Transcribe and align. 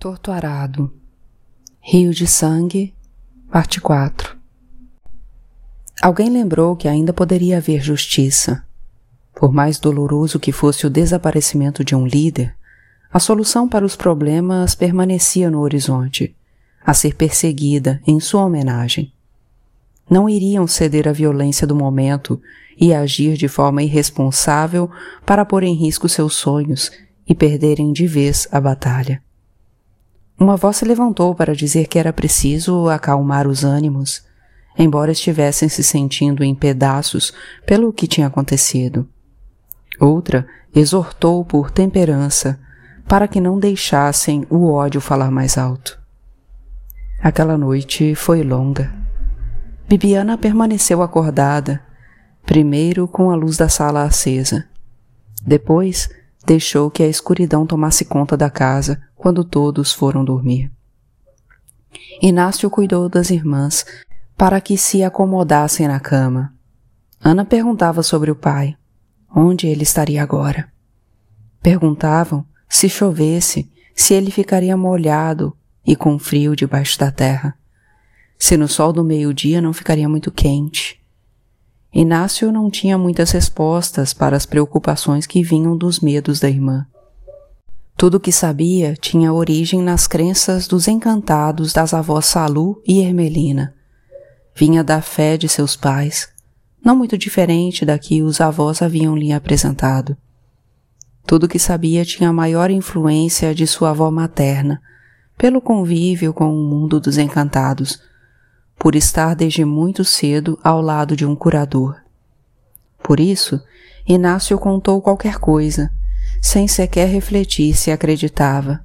Torto 0.00 0.32
Arado 0.32 0.90
Rio 1.78 2.14
de 2.14 2.26
Sangue, 2.26 2.94
parte 3.52 3.82
4 3.82 4.34
Alguém 6.00 6.30
lembrou 6.30 6.74
que 6.74 6.88
ainda 6.88 7.12
poderia 7.12 7.58
haver 7.58 7.82
justiça. 7.82 8.64
Por 9.34 9.52
mais 9.52 9.78
doloroso 9.78 10.40
que 10.40 10.52
fosse 10.52 10.86
o 10.86 10.90
desaparecimento 10.90 11.84
de 11.84 11.94
um 11.94 12.06
líder, 12.06 12.56
a 13.12 13.20
solução 13.20 13.68
para 13.68 13.84
os 13.84 13.94
problemas 13.94 14.74
permanecia 14.74 15.50
no 15.50 15.60
horizonte, 15.60 16.34
a 16.82 16.94
ser 16.94 17.14
perseguida 17.14 18.00
em 18.06 18.18
sua 18.20 18.46
homenagem. 18.46 19.12
Não 20.08 20.30
iriam 20.30 20.66
ceder 20.66 21.08
à 21.08 21.12
violência 21.12 21.66
do 21.66 21.76
momento 21.76 22.40
e 22.74 22.94
agir 22.94 23.36
de 23.36 23.48
forma 23.48 23.82
irresponsável 23.82 24.90
para 25.26 25.44
pôr 25.44 25.62
em 25.62 25.74
risco 25.74 26.08
seus 26.08 26.36
sonhos 26.36 26.90
e 27.28 27.34
perderem 27.34 27.92
de 27.92 28.06
vez 28.06 28.48
a 28.50 28.58
batalha. 28.58 29.22
Uma 30.40 30.56
voz 30.56 30.78
se 30.78 30.86
levantou 30.86 31.34
para 31.34 31.54
dizer 31.54 31.86
que 31.86 31.98
era 31.98 32.14
preciso 32.14 32.88
acalmar 32.88 33.46
os 33.46 33.62
ânimos, 33.62 34.24
embora 34.78 35.12
estivessem 35.12 35.68
se 35.68 35.84
sentindo 35.84 36.42
em 36.42 36.54
pedaços 36.54 37.34
pelo 37.66 37.92
que 37.92 38.06
tinha 38.06 38.26
acontecido. 38.26 39.06
Outra 40.00 40.46
exortou 40.74 41.44
por 41.44 41.70
temperança, 41.70 42.58
para 43.06 43.28
que 43.28 43.38
não 43.38 43.58
deixassem 43.58 44.46
o 44.48 44.72
ódio 44.72 44.98
falar 44.98 45.30
mais 45.30 45.58
alto. 45.58 46.00
Aquela 47.22 47.58
noite 47.58 48.14
foi 48.14 48.42
longa. 48.42 48.90
Bibiana 49.86 50.38
permaneceu 50.38 51.02
acordada, 51.02 51.82
primeiro 52.46 53.06
com 53.06 53.30
a 53.30 53.34
luz 53.34 53.58
da 53.58 53.68
sala 53.68 54.04
acesa. 54.04 54.64
Depois, 55.44 56.08
deixou 56.50 56.90
que 56.90 57.04
a 57.04 57.06
escuridão 57.06 57.64
tomasse 57.64 58.04
conta 58.04 58.36
da 58.36 58.50
casa 58.50 59.00
quando 59.14 59.44
todos 59.44 59.92
foram 59.92 60.24
dormir. 60.24 60.68
Inácio 62.20 62.68
cuidou 62.68 63.08
das 63.08 63.30
irmãs 63.30 63.86
para 64.36 64.60
que 64.60 64.76
se 64.76 65.04
acomodassem 65.04 65.86
na 65.86 66.00
cama. 66.00 66.52
Ana 67.22 67.44
perguntava 67.44 68.02
sobre 68.02 68.32
o 68.32 68.34
pai, 68.34 68.76
onde 69.32 69.68
ele 69.68 69.84
estaria 69.84 70.20
agora. 70.20 70.68
Perguntavam 71.62 72.44
se 72.68 72.88
chovesse, 72.88 73.70
se 73.94 74.12
ele 74.14 74.32
ficaria 74.32 74.76
molhado 74.76 75.56
e 75.86 75.94
com 75.94 76.18
frio 76.18 76.56
debaixo 76.56 76.98
da 76.98 77.12
terra, 77.12 77.56
se 78.36 78.56
no 78.56 78.66
sol 78.66 78.92
do 78.92 79.04
meio-dia 79.04 79.60
não 79.60 79.72
ficaria 79.72 80.08
muito 80.08 80.32
quente. 80.32 80.99
Inácio 81.92 82.52
não 82.52 82.70
tinha 82.70 82.96
muitas 82.96 83.32
respostas 83.32 84.14
para 84.14 84.36
as 84.36 84.46
preocupações 84.46 85.26
que 85.26 85.42
vinham 85.42 85.76
dos 85.76 85.98
medos 85.98 86.38
da 86.38 86.48
irmã. 86.48 86.86
Tudo 87.96 88.16
o 88.16 88.20
que 88.20 88.32
sabia 88.32 88.94
tinha 88.94 89.32
origem 89.32 89.82
nas 89.82 90.06
crenças 90.06 90.68
dos 90.68 90.86
encantados 90.86 91.72
das 91.72 91.92
avós 91.92 92.26
Salu 92.26 92.80
e 92.86 93.00
Ermelina. 93.00 93.74
Vinha 94.54 94.84
da 94.84 95.02
fé 95.02 95.36
de 95.36 95.48
seus 95.48 95.74
pais, 95.76 96.28
não 96.82 96.96
muito 96.96 97.18
diferente 97.18 97.84
da 97.84 97.98
que 97.98 98.22
os 98.22 98.40
avós 98.40 98.80
haviam 98.80 99.16
lhe 99.16 99.32
apresentado. 99.32 100.16
Tudo 101.26 101.44
o 101.44 101.48
que 101.48 101.58
sabia 101.58 102.04
tinha 102.04 102.32
maior 102.32 102.70
influência 102.70 103.54
de 103.54 103.66
sua 103.66 103.90
avó 103.90 104.10
materna, 104.10 104.80
pelo 105.36 105.60
convívio 105.60 106.32
com 106.32 106.50
o 106.52 106.64
mundo 106.64 107.00
dos 107.00 107.18
encantados, 107.18 108.00
por 108.80 108.96
estar 108.96 109.36
desde 109.36 109.62
muito 109.62 110.02
cedo 110.06 110.58
ao 110.64 110.80
lado 110.80 111.14
de 111.14 111.26
um 111.26 111.36
curador. 111.36 112.00
Por 113.02 113.20
isso, 113.20 113.60
Inácio 114.08 114.58
contou 114.58 115.02
qualquer 115.02 115.36
coisa, 115.36 115.92
sem 116.40 116.66
sequer 116.66 117.06
refletir 117.06 117.76
se 117.76 117.90
acreditava, 117.90 118.82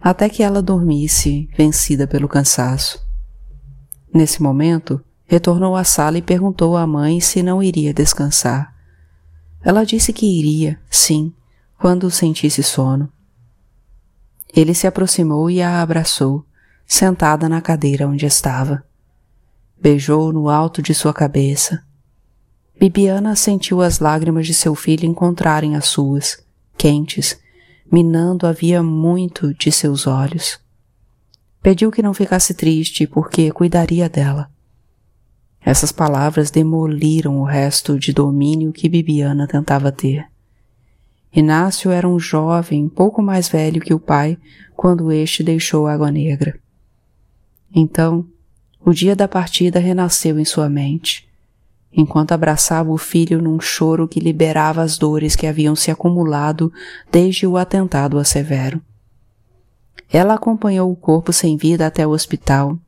até 0.00 0.30
que 0.30 0.42
ela 0.42 0.62
dormisse, 0.62 1.46
vencida 1.54 2.06
pelo 2.06 2.26
cansaço. 2.26 3.06
Nesse 4.14 4.42
momento, 4.42 4.98
retornou 5.26 5.76
à 5.76 5.84
sala 5.84 6.16
e 6.16 6.22
perguntou 6.22 6.74
à 6.74 6.86
mãe 6.86 7.20
se 7.20 7.42
não 7.42 7.62
iria 7.62 7.92
descansar. 7.92 8.74
Ela 9.62 9.84
disse 9.84 10.10
que 10.10 10.24
iria, 10.24 10.80
sim, 10.90 11.34
quando 11.78 12.10
sentisse 12.10 12.62
sono. 12.62 13.12
Ele 14.56 14.72
se 14.72 14.86
aproximou 14.86 15.50
e 15.50 15.60
a 15.60 15.82
abraçou, 15.82 16.46
sentada 16.86 17.46
na 17.46 17.60
cadeira 17.60 18.08
onde 18.08 18.24
estava. 18.24 18.82
Beijou 19.80 20.32
no 20.32 20.48
alto 20.48 20.80
de 20.80 20.94
sua 20.94 21.12
cabeça. 21.12 21.82
Bibiana 22.78 23.36
sentiu 23.36 23.80
as 23.80 23.98
lágrimas 23.98 24.46
de 24.46 24.54
seu 24.54 24.74
filho 24.74 25.06
encontrarem 25.06 25.76
as 25.76 25.86
suas 25.86 26.44
quentes, 26.76 27.38
minando 27.90 28.46
havia 28.46 28.82
muito 28.82 29.54
de 29.54 29.70
seus 29.70 30.06
olhos. 30.06 30.58
Pediu 31.62 31.90
que 31.90 32.02
não 32.02 32.12
ficasse 32.12 32.52
triste, 32.52 33.06
porque 33.06 33.50
cuidaria 33.50 34.08
dela. 34.08 34.50
Essas 35.64 35.90
palavras 35.90 36.50
demoliram 36.50 37.38
o 37.40 37.44
resto 37.44 37.98
de 37.98 38.12
domínio 38.12 38.72
que 38.72 38.88
Bibiana 38.88 39.46
tentava 39.46 39.90
ter. 39.90 40.26
Inácio 41.32 41.90
era 41.90 42.06
um 42.06 42.18
jovem 42.18 42.88
pouco 42.88 43.22
mais 43.22 43.48
velho 43.48 43.80
que 43.80 43.94
o 43.94 43.98
pai 43.98 44.38
quando 44.76 45.10
este 45.10 45.42
deixou 45.42 45.86
a 45.86 45.94
Água 45.94 46.10
Negra. 46.10 46.60
Então, 47.74 48.26
o 48.84 48.92
dia 48.92 49.16
da 49.16 49.26
partida 49.26 49.78
renasceu 49.78 50.38
em 50.38 50.44
sua 50.44 50.68
mente 50.68 51.28
enquanto 51.96 52.32
abraçava 52.32 52.90
o 52.90 52.98
filho 52.98 53.40
num 53.40 53.60
choro 53.60 54.08
que 54.08 54.18
liberava 54.18 54.82
as 54.82 54.98
dores 54.98 55.36
que 55.36 55.46
haviam 55.46 55.76
se 55.76 55.90
acumulado 55.90 56.72
desde 57.10 57.46
o 57.46 57.56
atentado 57.56 58.18
a 58.18 58.24
Severo. 58.24 58.82
Ela 60.10 60.34
acompanhou 60.34 60.90
o 60.90 60.96
corpo 60.96 61.32
sem 61.32 61.56
vida 61.56 61.86
até 61.86 62.06
o 62.06 62.10
hospital, 62.10 62.78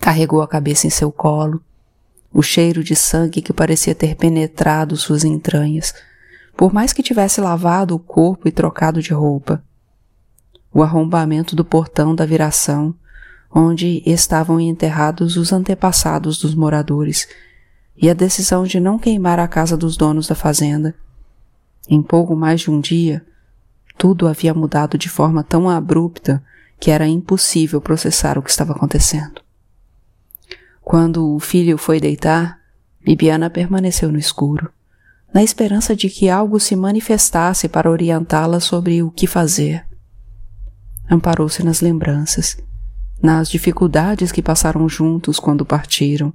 carregou 0.00 0.40
a 0.40 0.48
cabeça 0.48 0.86
em 0.86 0.90
seu 0.90 1.12
colo, 1.12 1.60
o 2.32 2.42
cheiro 2.42 2.82
de 2.82 2.96
sangue 2.96 3.42
que 3.42 3.52
parecia 3.52 3.94
ter 3.94 4.14
penetrado 4.14 4.96
suas 4.96 5.24
entranhas, 5.24 5.94
por 6.56 6.72
mais 6.72 6.92
que 6.92 7.02
tivesse 7.02 7.40
lavado 7.40 7.94
o 7.94 7.98
corpo 7.98 8.48
e 8.48 8.52
trocado 8.52 9.00
de 9.00 9.12
roupa. 9.12 9.62
O 10.72 10.82
arrombamento 10.82 11.54
do 11.54 11.64
portão 11.64 12.14
da 12.14 12.26
viração, 12.26 12.94
onde 13.54 14.02
estavam 14.04 14.60
enterrados 14.60 15.36
os 15.36 15.52
antepassados 15.52 16.38
dos 16.38 16.54
moradores, 16.54 17.28
e 17.96 18.08
a 18.08 18.14
decisão 18.14 18.64
de 18.64 18.78
não 18.78 18.98
queimar 18.98 19.40
a 19.40 19.48
casa 19.48 19.76
dos 19.76 19.96
donos 19.96 20.28
da 20.28 20.34
fazenda. 20.34 20.94
Em 21.88 22.02
pouco 22.02 22.36
mais 22.36 22.60
de 22.60 22.70
um 22.70 22.80
dia, 22.80 23.24
tudo 23.96 24.28
havia 24.28 24.54
mudado 24.54 24.96
de 24.96 25.08
forma 25.08 25.42
tão 25.42 25.68
abrupta 25.68 26.42
que 26.78 26.90
era 26.90 27.08
impossível 27.08 27.80
processar 27.80 28.38
o 28.38 28.42
que 28.42 28.50
estava 28.50 28.72
acontecendo. 28.72 29.40
Quando 30.80 31.34
o 31.34 31.40
filho 31.40 31.76
foi 31.76 31.98
deitar, 31.98 32.60
Bibiana 33.04 33.50
permaneceu 33.50 34.12
no 34.12 34.18
escuro, 34.18 34.70
na 35.34 35.42
esperança 35.42 35.94
de 35.96 36.08
que 36.08 36.28
algo 36.28 36.60
se 36.60 36.76
manifestasse 36.76 37.68
para 37.68 37.90
orientá-la 37.90 38.60
sobre 38.60 39.02
o 39.02 39.10
que 39.10 39.26
fazer. 39.26 39.84
Amparou-se 41.10 41.62
nas 41.64 41.80
lembranças, 41.80 42.56
nas 43.20 43.50
dificuldades 43.50 44.30
que 44.30 44.42
passaram 44.42 44.88
juntos 44.88 45.38
quando 45.38 45.64
partiram 45.64 46.32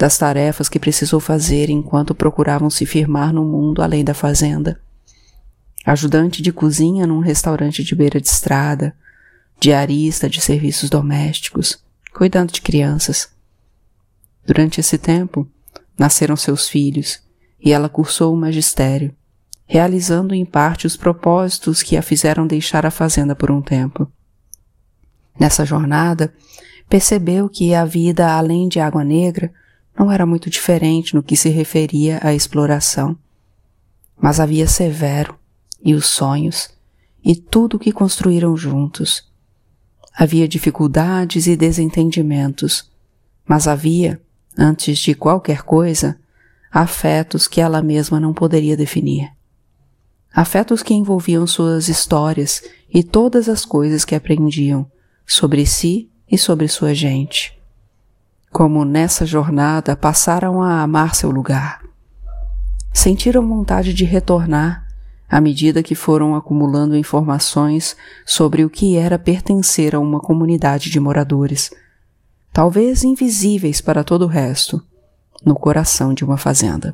das 0.00 0.16
tarefas 0.16 0.66
que 0.66 0.78
precisou 0.78 1.20
fazer 1.20 1.68
enquanto 1.68 2.14
procuravam 2.14 2.70
se 2.70 2.86
firmar 2.86 3.34
no 3.34 3.44
mundo 3.44 3.82
além 3.82 4.02
da 4.02 4.14
fazenda. 4.14 4.80
Ajudante 5.84 6.40
de 6.40 6.50
cozinha 6.50 7.06
num 7.06 7.18
restaurante 7.18 7.84
de 7.84 7.94
beira 7.94 8.18
de 8.18 8.26
estrada, 8.26 8.96
diarista 9.60 10.26
de 10.26 10.40
serviços 10.40 10.88
domésticos, 10.88 11.84
cuidando 12.14 12.50
de 12.50 12.62
crianças. 12.62 13.28
Durante 14.46 14.80
esse 14.80 14.96
tempo, 14.96 15.46
nasceram 15.98 16.34
seus 16.34 16.66
filhos 16.66 17.20
e 17.62 17.70
ela 17.70 17.90
cursou 17.90 18.32
o 18.32 18.40
magistério, 18.40 19.14
realizando 19.66 20.34
em 20.34 20.46
parte 20.46 20.86
os 20.86 20.96
propósitos 20.96 21.82
que 21.82 21.98
a 21.98 22.00
fizeram 22.00 22.46
deixar 22.46 22.86
a 22.86 22.90
fazenda 22.90 23.36
por 23.36 23.50
um 23.50 23.60
tempo. 23.60 24.10
Nessa 25.40 25.64
jornada, 25.64 26.34
percebeu 26.86 27.48
que 27.48 27.74
a 27.74 27.86
vida 27.86 28.36
além 28.36 28.68
de 28.68 28.78
Água 28.78 29.02
Negra 29.02 29.50
não 29.98 30.12
era 30.12 30.26
muito 30.26 30.50
diferente 30.50 31.14
no 31.14 31.22
que 31.22 31.34
se 31.34 31.48
referia 31.48 32.20
à 32.22 32.34
exploração. 32.34 33.16
Mas 34.20 34.38
havia 34.38 34.66
Severo 34.66 35.34
e 35.82 35.94
os 35.94 36.04
sonhos 36.04 36.68
e 37.24 37.34
tudo 37.34 37.78
o 37.78 37.80
que 37.80 37.90
construíram 37.90 38.54
juntos. 38.54 39.26
Havia 40.14 40.46
dificuldades 40.46 41.46
e 41.46 41.56
desentendimentos, 41.56 42.90
mas 43.48 43.66
havia, 43.66 44.20
antes 44.58 44.98
de 44.98 45.14
qualquer 45.14 45.62
coisa, 45.62 46.20
afetos 46.70 47.48
que 47.48 47.62
ela 47.62 47.80
mesma 47.80 48.20
não 48.20 48.34
poderia 48.34 48.76
definir. 48.76 49.32
Afetos 50.34 50.82
que 50.82 50.92
envolviam 50.92 51.46
suas 51.46 51.88
histórias 51.88 52.62
e 52.92 53.02
todas 53.02 53.48
as 53.48 53.64
coisas 53.64 54.04
que 54.04 54.14
aprendiam 54.14 54.86
sobre 55.32 55.64
si 55.64 56.10
e 56.30 56.36
sobre 56.36 56.68
sua 56.68 56.94
gente 56.94 57.60
como 58.50 58.84
nessa 58.84 59.24
jornada 59.24 59.96
passaram 59.96 60.60
a 60.60 60.82
amar 60.82 61.14
seu 61.14 61.30
lugar. 61.30 61.82
Sentiram 62.92 63.46
vontade 63.46 63.94
de 63.94 64.04
retornar, 64.04 64.86
à 65.28 65.40
medida 65.40 65.82
que 65.82 65.94
foram 65.94 66.34
acumulando 66.34 66.96
informações 66.96 67.96
sobre 68.26 68.64
o 68.64 68.70
que 68.70 68.96
era 68.96 69.18
pertencer 69.18 69.94
a 69.94 70.00
uma 70.00 70.18
comunidade 70.18 70.90
de 70.90 70.98
moradores, 70.98 71.70
talvez 72.52 73.04
invisíveis 73.04 73.80
para 73.80 74.02
todo 74.02 74.22
o 74.22 74.28
resto, 74.28 74.82
no 75.46 75.54
coração 75.54 76.12
de 76.12 76.24
uma 76.24 76.36
fazenda. 76.36 76.92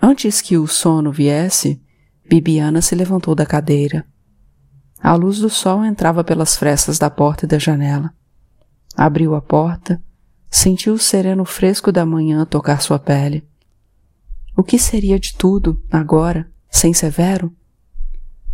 Antes 0.00 0.40
que 0.40 0.56
o 0.56 0.66
sono 0.68 1.10
viesse, 1.10 1.82
Bibiana 2.26 2.80
se 2.80 2.94
levantou 2.94 3.34
da 3.34 3.44
cadeira. 3.44 4.06
A 5.02 5.14
luz 5.14 5.38
do 5.38 5.48
sol 5.48 5.84
entrava 5.84 6.22
pelas 6.22 6.56
frestas 6.56 6.98
da 6.98 7.08
porta 7.08 7.46
e 7.46 7.48
da 7.48 7.58
janela. 7.58 8.12
Abriu 8.94 9.34
a 9.34 9.40
porta, 9.40 10.02
sentiu 10.50 10.94
o 10.94 10.98
sereno 10.98 11.44
fresco 11.44 11.90
da 11.90 12.04
manhã 12.04 12.44
tocar 12.44 12.82
sua 12.82 12.98
pele. 12.98 13.48
O 14.56 14.62
que 14.62 14.78
seria 14.78 15.18
de 15.18 15.34
tudo, 15.34 15.82
agora, 15.90 16.50
sem 16.68 16.92
Severo? 16.92 17.50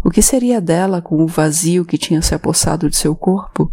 O 0.04 0.10
que 0.10 0.22
seria 0.22 0.60
dela 0.60 1.02
com 1.02 1.20
o 1.20 1.26
vazio 1.26 1.84
que 1.84 1.98
tinha 1.98 2.22
se 2.22 2.32
apossado 2.32 2.88
de 2.88 2.96
seu 2.96 3.16
corpo? 3.16 3.72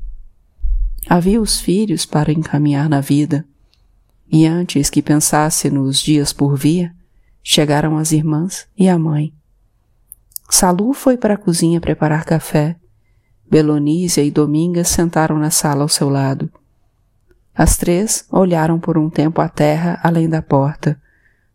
Havia 1.07 1.39
os 1.39 1.59
filhos 1.59 2.07
para 2.07 2.31
encaminhar 2.31 2.89
na 2.89 3.01
vida, 3.01 3.45
e 4.31 4.47
antes 4.47 4.89
que 4.89 5.01
pensasse 5.01 5.69
nos 5.69 5.99
dias 5.99 6.33
por 6.33 6.55
vir, 6.55 6.91
chegaram 7.43 7.97
as 7.97 8.11
irmãs 8.11 8.65
e 8.75 8.89
a 8.89 8.97
mãe. 8.97 9.31
Salu 10.49 10.93
foi 10.93 11.17
para 11.17 11.33
a 11.33 11.37
cozinha 11.37 11.81
preparar 11.81 12.25
café. 12.25 12.75
Belonísia 13.49 14.23
e 14.23 14.31
Domingas 14.31 14.87
sentaram 14.87 15.37
na 15.37 15.49
sala 15.49 15.83
ao 15.83 15.89
seu 15.89 16.09
lado. 16.09 16.49
As 17.55 17.77
três 17.77 18.25
olharam 18.31 18.79
por 18.79 18.97
um 18.97 19.09
tempo 19.09 19.41
a 19.41 19.49
terra 19.49 19.99
além 20.03 20.27
da 20.27 20.41
porta, 20.41 20.99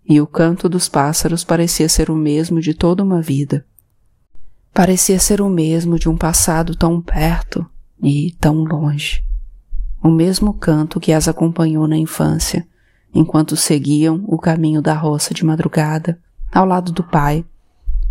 e 0.09 0.21
o 0.21 0.27
canto 0.27 0.69
dos 0.69 0.89
pássaros 0.89 1.45
parecia 1.45 1.89
ser 1.89 2.11
o 2.11 2.17
mesmo 2.17 2.61
de 2.61 2.73
toda 2.73 3.03
uma 3.03 3.21
vida. 3.21 3.65
Parecia 4.73 5.19
ser 5.19 5.41
o 5.41 5.49
mesmo 5.49 5.99
de 5.99 6.09
um 6.09 6.17
passado 6.17 6.77
tão 6.77 7.01
perto 7.01 7.67
e 8.03 8.33
tão 8.41 8.63
longe 8.63 9.29
o 10.03 10.09
mesmo 10.09 10.55
canto 10.55 11.01
que 11.01 11.13
as 11.13 11.29
acompanhou 11.29 11.87
na 11.87 11.97
infância, 11.97 12.67
enquanto 13.15 13.57
seguiam 13.57 14.25
o 14.27 14.39
caminho 14.39 14.81
da 14.81 14.95
roça 14.95 15.35
de 15.35 15.45
madrugada, 15.45 16.19
ao 16.53 16.65
lado 16.65 16.93
do 16.93 17.03
pai, 17.03 17.45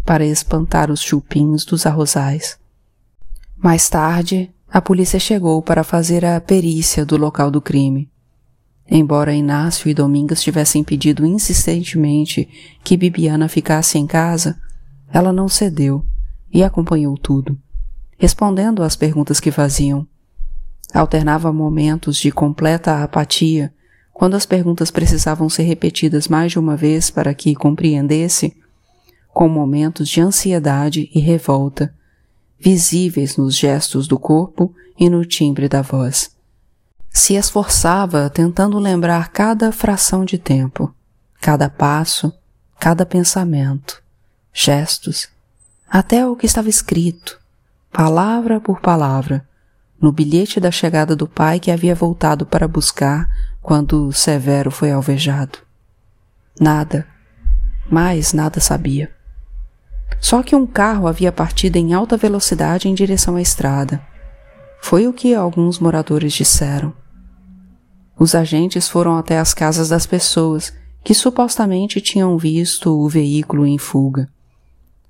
para 0.08 0.26
espantar 0.26 0.90
os 0.90 1.02
chupinhos 1.02 1.66
dos 1.66 1.86
arrozais. 1.86 2.58
Mais 3.58 3.90
tarde, 3.90 4.50
a 4.72 4.82
polícia 4.82 5.20
chegou 5.20 5.62
para 5.62 5.84
fazer 5.84 6.24
a 6.24 6.40
perícia 6.40 7.06
do 7.06 7.18
local 7.18 7.52
do 7.52 7.62
crime. 7.62 8.10
Embora 8.90 9.34
Inácio 9.34 9.90
e 9.90 9.94
Domingas 9.94 10.42
tivessem 10.42 10.82
pedido 10.82 11.26
insistentemente 11.26 12.48
que 12.86 12.96
Bibiana 12.96 13.50
ficasse 13.50 13.98
em 13.98 14.08
casa, 14.08 14.58
ela 15.12 15.34
não 15.34 15.50
cedeu 15.50 16.06
e 16.54 16.64
acompanhou 16.64 17.18
tudo, 17.18 17.60
respondendo 18.18 18.84
às 18.84 18.96
perguntas 18.96 19.42
que 19.42 19.52
faziam 19.52 20.08
Alternava 20.94 21.52
momentos 21.52 22.16
de 22.18 22.32
completa 22.32 23.04
apatia, 23.04 23.74
quando 24.14 24.36
as 24.36 24.46
perguntas 24.46 24.90
precisavam 24.90 25.50
ser 25.50 25.64
repetidas 25.64 26.30
mais 26.30 26.54
de 26.54 26.58
uma 26.58 26.78
vez 26.78 27.10
para 27.10 27.34
que 27.34 27.54
compreendesse, 27.54 28.56
com 29.38 29.48
momentos 29.48 30.10
de 30.10 30.20
ansiedade 30.20 31.12
e 31.14 31.20
revolta, 31.20 31.94
visíveis 32.60 33.38
nos 33.38 33.56
gestos 33.56 34.08
do 34.08 34.18
corpo 34.18 34.74
e 34.98 35.12
no 35.12 35.24
timbre 35.24 35.70
da 35.70 35.84
voz. 35.84 36.32
Se 37.12 37.36
esforçava 37.36 38.32
tentando 38.32 38.80
lembrar 38.80 39.32
cada 39.32 39.72
fração 39.72 40.26
de 40.26 40.40
tempo, 40.40 40.92
cada 41.40 41.70
passo, 41.70 42.34
cada 42.80 43.06
pensamento, 43.06 44.02
gestos, 44.52 45.30
até 45.88 46.26
o 46.26 46.36
que 46.36 46.48
estava 46.48 46.68
escrito, 46.68 47.40
palavra 47.92 48.60
por 48.60 48.82
palavra, 48.82 49.48
no 50.02 50.12
bilhete 50.12 50.60
da 50.60 50.72
chegada 50.72 51.16
do 51.16 51.28
pai 51.28 51.60
que 51.60 51.70
havia 51.70 51.94
voltado 51.94 52.44
para 52.44 52.68
buscar 52.68 53.30
quando 53.62 54.12
Severo 54.12 54.72
foi 54.72 54.92
alvejado. 54.92 55.60
Nada, 56.60 57.06
mais 57.88 58.34
nada 58.34 58.60
sabia. 58.60 59.16
Só 60.20 60.42
que 60.42 60.56
um 60.56 60.66
carro 60.66 61.08
havia 61.08 61.32
partido 61.32 61.78
em 61.78 61.94
alta 61.94 62.18
velocidade 62.18 62.88
em 62.88 62.94
direção 62.94 63.36
à 63.36 63.42
estrada. 63.42 64.02
Foi 64.82 65.08
o 65.08 65.14
que 65.14 65.34
alguns 65.34 65.80
moradores 65.80 66.34
disseram. 66.34 66.94
Os 68.18 68.34
agentes 68.34 68.90
foram 68.90 69.18
até 69.18 69.38
as 69.38 69.54
casas 69.54 69.90
das 69.90 70.06
pessoas 70.06 70.74
que 71.04 71.14
supostamente 71.14 72.02
tinham 72.02 72.38
visto 72.38 72.90
o 72.90 73.08
veículo 73.08 73.66
em 73.66 73.78
fuga. 73.78 74.28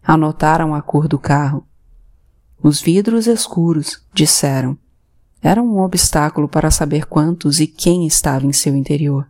Anotaram 0.04 0.76
a 0.76 0.82
cor 0.82 1.08
do 1.08 1.18
carro 1.18 1.66
os 2.62 2.82
vidros 2.82 3.28
escuros, 3.28 4.02
disseram, 4.14 4.78
eram 5.42 5.66
um 5.68 5.80
obstáculo 5.80 6.48
para 6.48 6.72
saber 6.72 7.06
quantos 7.06 7.60
e 7.60 7.68
quem 7.68 8.08
estava 8.08 8.46
em 8.46 8.52
seu 8.52 8.76
interior. 8.76 9.30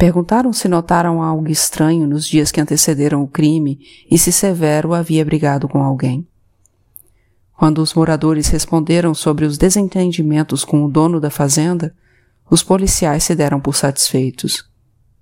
Perguntaram 0.00 0.50
se 0.50 0.66
notaram 0.66 1.22
algo 1.22 1.50
estranho 1.50 2.06
nos 2.06 2.26
dias 2.26 2.50
que 2.50 2.58
antecederam 2.58 3.22
o 3.22 3.28
crime 3.28 3.78
e 4.10 4.16
se 4.16 4.32
Severo 4.32 4.94
havia 4.94 5.22
brigado 5.22 5.68
com 5.68 5.82
alguém. 5.82 6.26
Quando 7.54 7.82
os 7.82 7.92
moradores 7.92 8.48
responderam 8.48 9.12
sobre 9.12 9.44
os 9.44 9.58
desentendimentos 9.58 10.64
com 10.64 10.82
o 10.82 10.90
dono 10.90 11.20
da 11.20 11.28
fazenda, 11.28 11.94
os 12.50 12.62
policiais 12.62 13.24
se 13.24 13.34
deram 13.34 13.60
por 13.60 13.74
satisfeitos. 13.74 14.66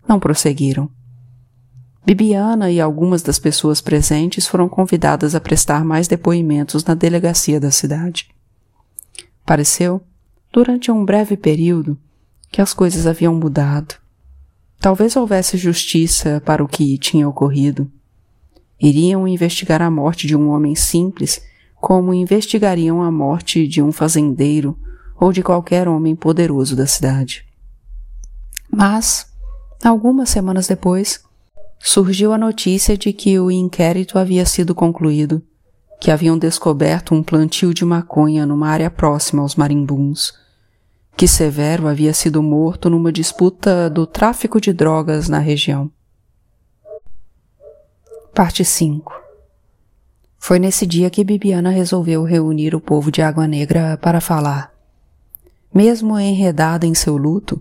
Não 0.07 0.21
prosseguiram. 0.21 0.89
Bibiana 2.07 2.71
e 2.71 2.81
algumas 2.81 3.21
das 3.21 3.41
pessoas 3.41 3.81
presentes 3.81 4.47
foram 4.47 4.69
convidadas 4.69 5.35
a 5.35 5.41
prestar 5.41 5.85
mais 5.85 6.07
depoimentos 6.07 6.85
na 6.85 6.95
delegacia 6.95 7.59
da 7.59 7.73
cidade. 7.73 8.29
Pareceu, 9.45 10.01
durante 10.53 10.89
um 10.89 11.05
breve 11.05 11.37
período, 11.37 11.99
que 12.49 12.63
as 12.63 12.73
coisas 12.73 13.09
haviam 13.09 13.35
mudado. 13.35 13.97
Talvez 14.81 15.17
houvesse 15.17 15.57
justiça 15.57 16.41
para 16.45 16.63
o 16.63 16.69
que 16.69 16.97
tinha 16.99 17.29
ocorrido. 17.29 17.91
Iriam 18.81 19.27
investigar 19.27 19.83
a 19.83 19.91
morte 19.91 20.27
de 20.27 20.37
um 20.37 20.51
homem 20.51 20.75
simples 20.77 21.43
como 21.81 22.15
investigariam 22.15 23.03
a 23.03 23.11
morte 23.11 23.67
de 23.67 23.83
um 23.83 23.91
fazendeiro 23.91 24.79
ou 25.21 25.33
de 25.33 25.43
qualquer 25.43 25.89
homem 25.89 26.15
poderoso 26.15 26.77
da 26.77 26.87
cidade. 26.87 27.45
Mas, 28.71 29.27
algumas 29.83 30.31
semanas 30.31 30.69
depois, 30.69 31.25
surgiu 31.81 32.33
a 32.33 32.39
notícia 32.39 32.97
de 32.97 33.13
que 33.13 33.39
o 33.39 33.51
inquérito 33.51 34.19
havia 34.19 34.45
sido 34.47 34.75
concluído, 34.75 35.43
que 36.01 36.11
haviam 36.11 36.39
descoberto 36.39 37.15
um 37.15 37.23
plantio 37.23 37.75
de 37.75 37.85
maconha 37.85 38.47
numa 38.47 38.69
área 38.69 38.91
próxima 38.91 39.43
aos 39.43 39.57
marimbuns, 39.57 40.33
que 41.19 41.27
Severo 41.27 41.89
havia 41.89 42.15
sido 42.15 42.41
morto 42.41 42.89
numa 42.89 43.11
disputa 43.11 43.91
do 43.91 44.07
tráfico 44.07 44.61
de 44.61 44.73
drogas 44.73 45.29
na 45.29 45.41
região. 45.41 45.91
Parte 48.33 48.65
5 48.65 49.13
Foi 50.39 50.61
nesse 50.61 50.87
dia 50.87 51.11
que 51.11 51.25
Bibiana 51.25 51.71
resolveu 51.71 52.23
reunir 52.23 52.73
o 52.73 52.81
povo 52.81 53.11
de 53.11 53.21
Água 53.21 53.49
Negra 53.49 53.99
para 54.01 54.21
falar. 54.21 54.73
Mesmo 55.75 56.17
enredada 56.17 56.87
em 56.87 56.95
seu 56.95 57.17
luto, 57.17 57.61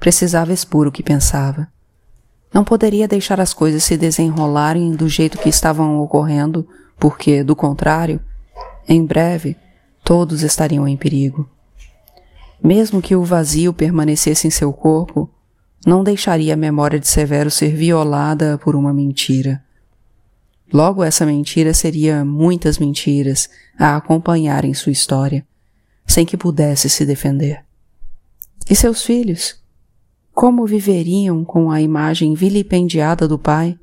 precisava 0.00 0.52
expor 0.52 0.88
o 0.88 0.92
que 0.92 1.00
pensava. 1.00 1.68
Não 2.52 2.64
poderia 2.64 3.06
deixar 3.06 3.38
as 3.38 3.54
coisas 3.54 3.84
se 3.84 3.96
desenrolarem 3.96 4.96
do 4.96 5.08
jeito 5.08 5.38
que 5.38 5.48
estavam 5.48 6.00
ocorrendo, 6.00 6.66
porque, 6.98 7.44
do 7.44 7.54
contrário, 7.54 8.20
em 8.88 9.06
breve, 9.06 9.56
todos 10.02 10.42
estariam 10.42 10.88
em 10.88 10.96
perigo. 10.96 11.48
Mesmo 12.62 13.02
que 13.02 13.14
o 13.14 13.24
vazio 13.24 13.72
permanecesse 13.72 14.46
em 14.46 14.50
seu 14.50 14.72
corpo, 14.72 15.30
não 15.86 16.02
deixaria 16.02 16.54
a 16.54 16.56
memória 16.56 16.98
de 16.98 17.06
Severo 17.06 17.50
ser 17.50 17.74
violada 17.74 18.58
por 18.58 18.74
uma 18.74 18.92
mentira. 18.92 19.62
Logo, 20.72 21.04
essa 21.04 21.24
mentira 21.24 21.72
seria 21.72 22.24
muitas 22.24 22.78
mentiras 22.78 23.48
a 23.78 23.96
acompanharem 23.96 24.74
sua 24.74 24.90
história, 24.90 25.46
sem 26.06 26.26
que 26.26 26.36
pudesse 26.36 26.90
se 26.90 27.06
defender. 27.06 27.64
E 28.68 28.74
seus 28.74 29.02
filhos? 29.02 29.60
Como 30.34 30.66
viveriam 30.66 31.44
com 31.44 31.70
a 31.70 31.80
imagem 31.80 32.34
vilipendiada 32.34 33.28
do 33.28 33.38
pai? 33.38 33.78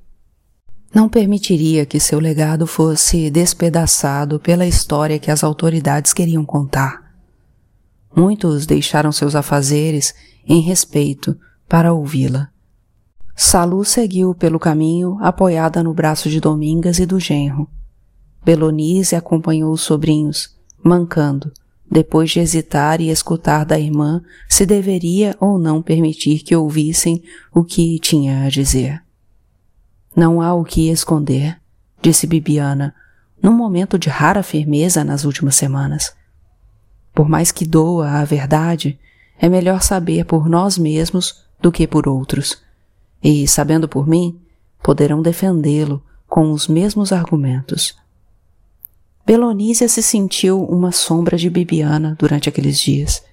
Não 0.93 1.09
permitiria 1.09 1.85
que 1.85 1.99
seu 1.99 2.19
legado 2.19 2.67
fosse 2.67 3.31
despedaçado 3.31 4.39
pela 4.39 4.67
história 4.67 5.17
que 5.17 5.31
as 5.31 5.43
autoridades 5.43 6.13
queriam 6.13 6.45
contar. 6.45 7.02
Muitos 8.15 8.65
deixaram 8.65 9.11
seus 9.11 9.35
afazeres 9.35 10.13
em 10.47 10.59
respeito 10.59 11.35
para 11.67 11.93
ouvi-la. 11.93 12.49
Salu 13.35 13.83
seguiu 13.83 14.35
pelo 14.35 14.59
caminho 14.59 15.17
apoiada 15.19 15.81
no 15.81 15.93
braço 15.93 16.29
de 16.29 16.39
Domingas 16.39 16.99
e 16.99 17.05
do 17.05 17.19
genro. 17.19 17.67
Belonise 18.45 19.15
acompanhou 19.15 19.71
os 19.71 19.81
sobrinhos, 19.81 20.55
mancando, 20.83 21.51
depois 21.89 22.29
de 22.29 22.39
hesitar 22.39 23.01
e 23.01 23.09
escutar 23.09 23.65
da 23.65 23.79
irmã 23.79 24.21
se 24.47 24.65
deveria 24.65 25.35
ou 25.39 25.57
não 25.57 25.81
permitir 25.81 26.39
que 26.39 26.55
ouvissem 26.55 27.23
o 27.53 27.63
que 27.63 27.99
tinha 27.99 28.43
a 28.43 28.49
dizer. 28.49 29.01
Não 30.15 30.41
há 30.41 30.53
o 30.53 30.63
que 30.63 30.89
esconder, 30.89 31.59
disse 32.01 32.27
Bibiana, 32.27 32.93
num 33.41 33.53
momento 33.53 33.97
de 33.97 34.09
rara 34.09 34.43
firmeza 34.43 35.03
nas 35.03 35.23
últimas 35.25 35.55
semanas. 35.55 36.13
Por 37.13 37.29
mais 37.29 37.51
que 37.51 37.65
doa 37.65 38.09
a 38.09 38.25
verdade, 38.25 38.99
é 39.37 39.47
melhor 39.47 39.81
saber 39.81 40.25
por 40.25 40.49
nós 40.49 40.77
mesmos 40.77 41.43
do 41.61 41.71
que 41.71 41.87
por 41.87 42.07
outros. 42.07 42.61
E, 43.23 43.47
sabendo 43.47 43.87
por 43.87 44.07
mim, 44.07 44.39
poderão 44.81 45.21
defendê-lo 45.21 46.03
com 46.27 46.51
os 46.51 46.67
mesmos 46.67 47.11
argumentos. 47.11 47.95
Belonísia 49.25 49.87
se 49.87 50.03
sentiu 50.03 50.63
uma 50.63 50.91
sombra 50.91 51.37
de 51.37 51.49
Bibiana 51.49 52.15
durante 52.19 52.49
aqueles 52.49 52.79
dias. 52.79 53.23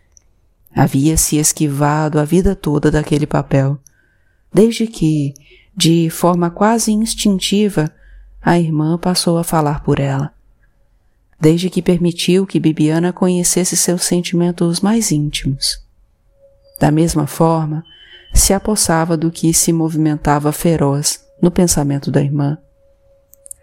Havia 0.72 1.16
se 1.16 1.36
esquivado 1.36 2.20
a 2.20 2.24
vida 2.24 2.54
toda 2.54 2.90
daquele 2.90 3.26
papel, 3.26 3.76
desde 4.52 4.86
que, 4.86 5.34
de 5.76 6.08
forma 6.10 6.50
quase 6.50 6.92
instintiva, 6.92 7.90
a 8.40 8.58
irmã 8.58 8.96
passou 8.96 9.38
a 9.38 9.44
falar 9.44 9.82
por 9.82 9.98
ela. 9.98 10.32
Desde 11.40 11.70
que 11.70 11.80
permitiu 11.80 12.46
que 12.46 12.60
Bibiana 12.60 13.12
conhecesse 13.12 13.76
seus 13.76 14.02
sentimentos 14.02 14.80
mais 14.80 15.10
íntimos. 15.10 15.82
Da 16.78 16.90
mesma 16.90 17.26
forma, 17.26 17.82
se 18.34 18.52
apossava 18.52 19.16
do 19.16 19.30
que 19.30 19.52
se 19.52 19.72
movimentava 19.72 20.52
feroz 20.52 21.24
no 21.40 21.50
pensamento 21.50 22.10
da 22.10 22.22
irmã. 22.22 22.58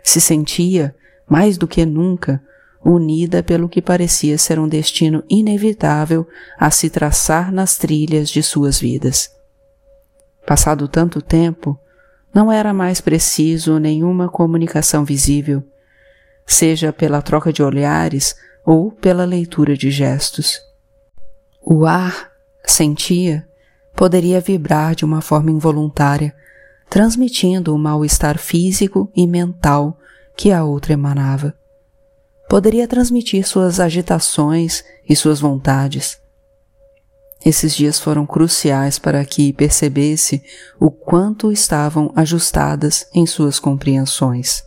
Se 0.04 0.20
sentia, 0.20 0.96
mais 1.30 1.58
do 1.58 1.68
que 1.68 1.86
nunca, 1.86 2.42
unida 2.84 3.44
pelo 3.44 3.68
que 3.68 3.82
parecia 3.82 4.38
ser 4.38 4.60
um 4.60 4.68
destino 4.68 5.24
inevitável 5.30 6.28
a 6.58 6.72
se 6.72 6.90
traçar 6.90 7.52
nas 7.52 7.78
trilhas 7.78 8.30
de 8.30 8.42
suas 8.42 8.80
vidas. 8.80 9.30
Passado 10.46 10.88
tanto 10.88 11.22
tempo, 11.22 11.78
não 12.34 12.52
era 12.52 12.74
mais 12.74 13.02
preciso 13.02 13.80
nenhuma 13.80 14.30
comunicação 14.30 15.04
visível, 15.04 15.64
seja 16.48 16.94
pela 16.94 17.22
troca 17.22 17.52
de 17.52 17.62
olhares 17.62 18.36
ou 18.66 18.90
pela 18.92 19.26
leitura 19.26 19.76
de 19.76 19.92
gestos. 19.92 20.60
O 21.62 21.86
ar, 21.86 22.32
sentia, 22.66 23.46
poderia 23.94 24.40
vibrar 24.40 24.96
de 24.96 25.04
uma 25.04 25.22
forma 25.22 25.52
involuntária, 25.52 26.34
transmitindo 26.90 27.76
o 27.76 27.78
mal-estar 27.78 28.38
físico 28.38 29.12
e 29.14 29.28
mental 29.28 30.00
que 30.38 30.52
a 30.52 30.64
outra 30.64 30.94
emanava. 30.94 31.54
Poderia 32.50 32.88
transmitir 32.88 33.46
suas 33.46 33.80
agitações 33.80 34.84
e 35.08 35.16
suas 35.16 35.42
vontades. 35.42 36.18
Esses 37.46 37.76
dias 37.76 38.00
foram 38.00 38.26
cruciais 38.26 38.98
para 38.98 39.24
que 39.26 39.52
percebesse 39.52 40.42
o 40.80 40.90
quanto 40.90 41.52
estavam 41.52 42.12
ajustadas 42.16 43.06
em 43.14 43.26
suas 43.26 43.60
compreensões. 43.60 44.64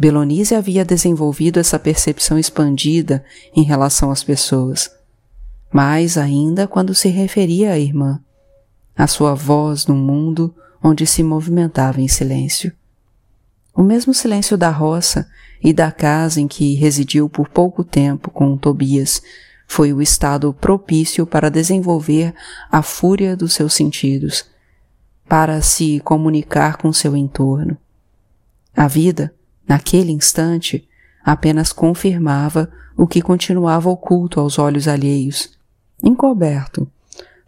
Belonise 0.00 0.54
havia 0.54 0.82
desenvolvido 0.82 1.60
essa 1.60 1.78
percepção 1.78 2.38
expandida 2.38 3.22
em 3.54 3.62
relação 3.62 4.10
às 4.10 4.24
pessoas, 4.24 4.90
mais 5.70 6.16
ainda 6.16 6.66
quando 6.66 6.94
se 6.94 7.10
referia 7.10 7.72
à 7.72 7.78
irmã, 7.78 8.18
à 8.96 9.06
sua 9.06 9.34
voz 9.34 9.84
no 9.84 9.94
mundo 9.94 10.54
onde 10.82 11.06
se 11.06 11.22
movimentava 11.22 12.00
em 12.00 12.08
silêncio. 12.08 12.72
O 13.76 13.82
mesmo 13.82 14.14
silêncio 14.14 14.56
da 14.56 14.70
roça 14.70 15.28
e 15.62 15.70
da 15.70 15.92
casa 15.92 16.40
em 16.40 16.48
que 16.48 16.74
residiu 16.76 17.28
por 17.28 17.50
pouco 17.50 17.84
tempo 17.84 18.30
com 18.30 18.56
Tobias 18.56 19.20
foi 19.68 19.92
o 19.92 20.00
estado 20.00 20.50
propício 20.54 21.26
para 21.26 21.50
desenvolver 21.50 22.34
a 22.72 22.80
fúria 22.80 23.36
dos 23.36 23.52
seus 23.52 23.74
sentidos, 23.74 24.46
para 25.28 25.60
se 25.60 26.00
comunicar 26.00 26.78
com 26.78 26.90
seu 26.90 27.14
entorno. 27.14 27.76
A 28.74 28.88
vida, 28.88 29.34
naquele 29.70 30.10
instante, 30.10 30.84
apenas 31.24 31.72
confirmava 31.72 32.68
o 32.96 33.06
que 33.06 33.22
continuava 33.22 33.88
oculto 33.88 34.40
aos 34.40 34.58
olhos 34.58 34.88
alheios, 34.88 35.56
encoberto, 36.02 36.88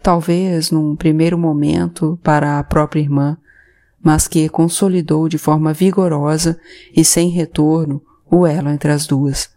talvez 0.01 0.71
num 0.71 0.95
primeiro 0.95 1.37
momento 1.37 2.17
para 2.23 2.61
a 2.61 2.63
própria 2.63 3.01
irmã, 3.01 3.37
mas 4.01 4.29
que 4.29 4.49
consolidou 4.49 5.29
de 5.29 5.37
forma 5.37 5.73
vigorosa 5.73 6.61
e 6.95 7.05
sem 7.05 7.29
retorno 7.29 8.01
o 8.31 8.47
elo 8.47 8.69
entre 8.69 8.93
as 8.93 9.05
duas. 9.05 9.51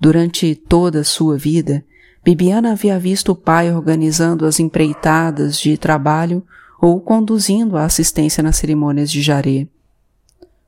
Durante 0.00 0.56
toda 0.56 1.02
a 1.02 1.04
sua 1.04 1.38
vida, 1.38 1.84
Bibiana 2.24 2.72
havia 2.72 2.98
visto 2.98 3.30
o 3.30 3.36
pai 3.36 3.72
organizando 3.72 4.46
as 4.46 4.58
empreitadas 4.58 5.60
de 5.60 5.78
trabalho 5.78 6.42
ou 6.82 7.00
conduzindo 7.00 7.76
a 7.76 7.84
assistência 7.84 8.42
nas 8.42 8.56
cerimônias 8.56 9.08
de 9.08 9.22
jaré. 9.22 9.68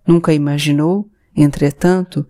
Nunca 0.08 0.32
imaginou, 0.32 1.06
entretanto, 1.36 2.26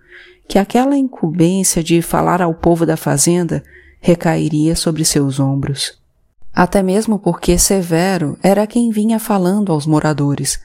que 0.47 0.59
aquela 0.59 0.99
incumbência 0.99 1.83
de 1.83 2.03
falar 2.03 2.43
ao 2.43 2.53
povo 2.53 2.85
da 2.85 2.97
fazenda 2.97 3.63
recairia 4.01 4.77
sobre 4.77 5.05
seus 5.05 5.41
ombros 5.41 5.99
até 6.59 6.83
mesmo 6.83 7.21
porque 7.21 7.57
Severo 7.57 8.37
era 8.43 8.67
quem 8.67 8.91
vinha 8.91 9.21
falando 9.21 9.71
aos 9.71 9.87
moradores, 9.87 10.59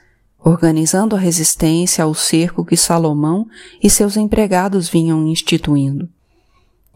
organizando 0.44 1.14
a 1.14 1.18
resistência 1.20 2.02
ao 2.02 2.12
cerco 2.14 2.64
que 2.64 2.76
Salomão 2.76 3.46
e 3.80 3.88
seus 3.88 4.16
empregados 4.16 4.88
vinham 4.88 5.24
instituindo. 5.28 6.08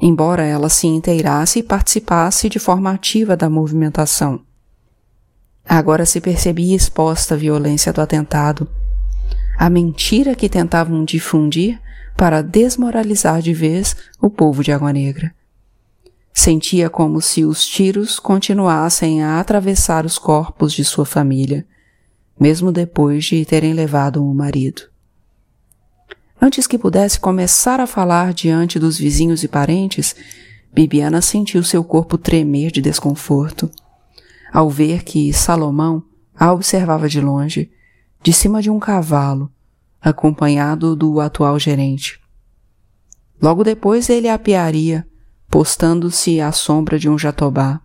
Embora 0.00 0.44
ela 0.44 0.68
se 0.68 0.88
inteirasse 0.88 1.60
e 1.60 1.62
participasse 1.62 2.48
de 2.48 2.58
forma 2.58 2.90
ativa 2.90 3.36
da 3.36 3.48
movimentação. 3.48 4.40
Agora 5.64 6.04
se 6.04 6.20
percebia 6.20 6.74
exposta 6.74 7.36
à 7.36 7.38
violência 7.38 7.92
do 7.92 8.00
atentado, 8.00 8.68
a 9.58 9.68
mentira 9.68 10.36
que 10.36 10.48
tentavam 10.48 11.04
difundir 11.04 11.80
para 12.16 12.42
desmoralizar 12.42 13.42
de 13.42 13.52
vez 13.52 13.96
o 14.22 14.30
povo 14.30 14.62
de 14.62 14.70
Água 14.70 14.92
Negra. 14.92 15.34
Sentia 16.32 16.88
como 16.88 17.20
se 17.20 17.44
os 17.44 17.66
tiros 17.66 18.20
continuassem 18.20 19.22
a 19.24 19.40
atravessar 19.40 20.06
os 20.06 20.16
corpos 20.16 20.72
de 20.72 20.84
sua 20.84 21.04
família, 21.04 21.66
mesmo 22.38 22.70
depois 22.70 23.24
de 23.24 23.44
terem 23.44 23.72
levado 23.72 24.24
o 24.24 24.32
marido. 24.32 24.82
Antes 26.40 26.68
que 26.68 26.78
pudesse 26.78 27.18
começar 27.18 27.80
a 27.80 27.86
falar 27.86 28.32
diante 28.32 28.78
dos 28.78 28.96
vizinhos 28.96 29.42
e 29.42 29.48
parentes, 29.48 30.14
Bibiana 30.72 31.20
sentiu 31.20 31.64
seu 31.64 31.82
corpo 31.82 32.16
tremer 32.16 32.70
de 32.70 32.80
desconforto 32.80 33.68
ao 34.52 34.70
ver 34.70 35.02
que 35.02 35.32
Salomão 35.32 36.04
a 36.38 36.52
observava 36.52 37.08
de 37.08 37.20
longe, 37.20 37.70
de 38.22 38.32
cima 38.32 38.60
de 38.60 38.70
um 38.70 38.78
cavalo, 38.78 39.50
acompanhado 40.00 40.94
do 40.94 41.20
atual 41.20 41.58
gerente. 41.58 42.20
Logo 43.40 43.62
depois 43.62 44.08
ele 44.08 44.28
apiaria 44.28 45.06
postando-se 45.50 46.40
à 46.40 46.52
sombra 46.52 46.98
de 46.98 47.08
um 47.08 47.18
jatobá. 47.18 47.80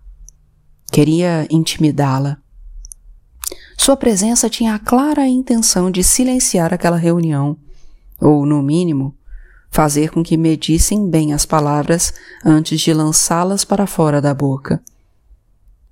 Queria 0.92 1.48
intimidá-la. 1.50 2.38
Sua 3.78 3.96
presença 3.96 4.50
tinha 4.50 4.76
a 4.76 4.80
clara 4.80 5.28
intenção 5.28 5.90
de 5.90 6.04
silenciar 6.04 6.74
aquela 6.74 6.98
reunião, 6.98 7.58
ou, 8.20 8.46
no 8.46 8.62
mínimo, 8.62 9.16
fazer 9.70 10.12
com 10.12 10.24
que 10.24 10.38
medissem 10.38 11.10
bem 11.10 11.34
as 11.34 11.46
palavras 11.46 12.14
antes 12.46 12.80
de 12.80 12.94
lançá-las 12.94 13.66
para 13.66 13.88
fora 13.88 14.22
da 14.22 14.34
boca. 14.34 14.84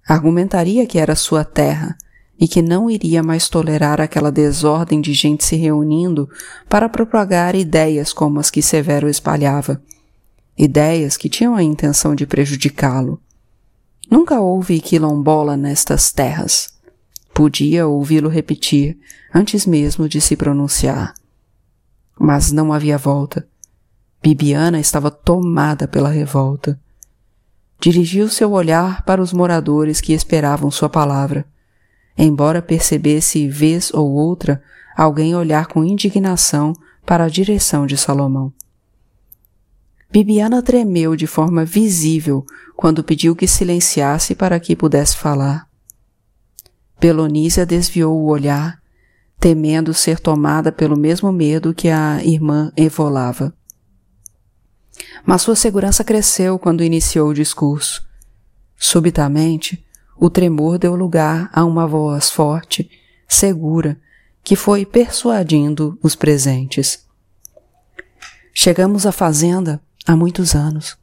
Argumentaria 0.07 0.85
que 0.85 0.99
era 0.99 1.15
sua 1.15 1.43
terra 1.43 1.97
e 2.41 2.47
que 2.47 2.61
não 2.61 2.89
iria 2.89 3.23
mais 3.23 3.47
tolerar 3.47 4.01
aquela 4.01 4.31
desordem 4.31 4.99
de 4.99 5.13
gente 5.13 5.45
se 5.45 5.55
reunindo 5.55 6.27
para 6.67 6.89
propagar 6.89 7.55
ideias 7.55 8.11
como 8.11 8.39
as 8.39 8.49
que 8.49 8.61
Severo 8.61 9.07
espalhava 9.07 9.79
ideias 10.57 11.17
que 11.17 11.27
tinham 11.29 11.55
a 11.55 11.63
intenção 11.63 12.13
de 12.13 12.27
prejudicá-lo. 12.27 13.19
Nunca 14.09 14.39
houve 14.39 14.79
quilombola 14.79 15.57
nestas 15.57 16.11
terras. 16.11 16.69
Podia 17.33 17.87
ouvi-lo 17.87 18.29
repetir 18.29 18.99
antes 19.33 19.65
mesmo 19.65 20.07
de 20.07 20.19
se 20.21 20.35
pronunciar. 20.35 21.13
Mas 22.19 22.51
não 22.51 22.71
havia 22.71 22.97
volta. 22.97 23.47
Bibiana 24.21 24.79
estava 24.79 25.09
tomada 25.09 25.87
pela 25.87 26.09
revolta. 26.09 26.79
Dirigiu 27.79 28.29
seu 28.29 28.51
olhar 28.51 29.03
para 29.03 29.21
os 29.21 29.33
moradores 29.33 29.99
que 29.99 30.13
esperavam 30.13 30.69
sua 30.69 30.89
palavra, 30.89 31.45
embora 32.17 32.61
percebesse 32.61 33.47
vez 33.47 33.93
ou 33.93 34.11
outra 34.11 34.61
alguém 34.95 35.35
olhar 35.35 35.67
com 35.67 35.83
indignação 35.83 36.73
para 37.05 37.25
a 37.25 37.29
direção 37.29 37.85
de 37.85 37.97
Salomão. 37.97 38.53
Bibiana 40.11 40.61
tremeu 40.61 41.15
de 41.15 41.25
forma 41.25 41.63
visível 41.63 42.45
quando 42.75 43.03
pediu 43.03 43.35
que 43.35 43.47
silenciasse 43.47 44.35
para 44.35 44.59
que 44.59 44.75
pudesse 44.75 45.15
falar. 45.15 45.67
Pelonísia 46.99 47.65
desviou 47.65 48.15
o 48.19 48.27
olhar, 48.27 48.79
temendo 49.39 49.93
ser 49.93 50.19
tomada 50.19 50.71
pelo 50.71 50.97
mesmo 50.97 51.31
medo 51.31 51.73
que 51.73 51.89
a 51.89 52.23
irmã 52.23 52.71
evolava. 52.75 53.53
Mas 55.25 55.41
sua 55.41 55.55
segurança 55.55 56.03
cresceu 56.03 56.59
quando 56.59 56.83
iniciou 56.83 57.29
o 57.29 57.33
discurso. 57.33 58.05
Subitamente, 58.75 59.83
o 60.21 60.29
tremor 60.29 60.77
deu 60.77 60.95
lugar 60.95 61.49
a 61.51 61.65
uma 61.65 61.87
voz 61.87 62.29
forte, 62.29 62.87
segura, 63.27 63.99
que 64.43 64.55
foi 64.55 64.85
persuadindo 64.85 65.97
os 66.03 66.15
presentes. 66.15 67.07
Chegamos 68.53 69.07
à 69.07 69.11
fazenda 69.11 69.81
há 70.05 70.15
muitos 70.15 70.53
anos. 70.53 70.95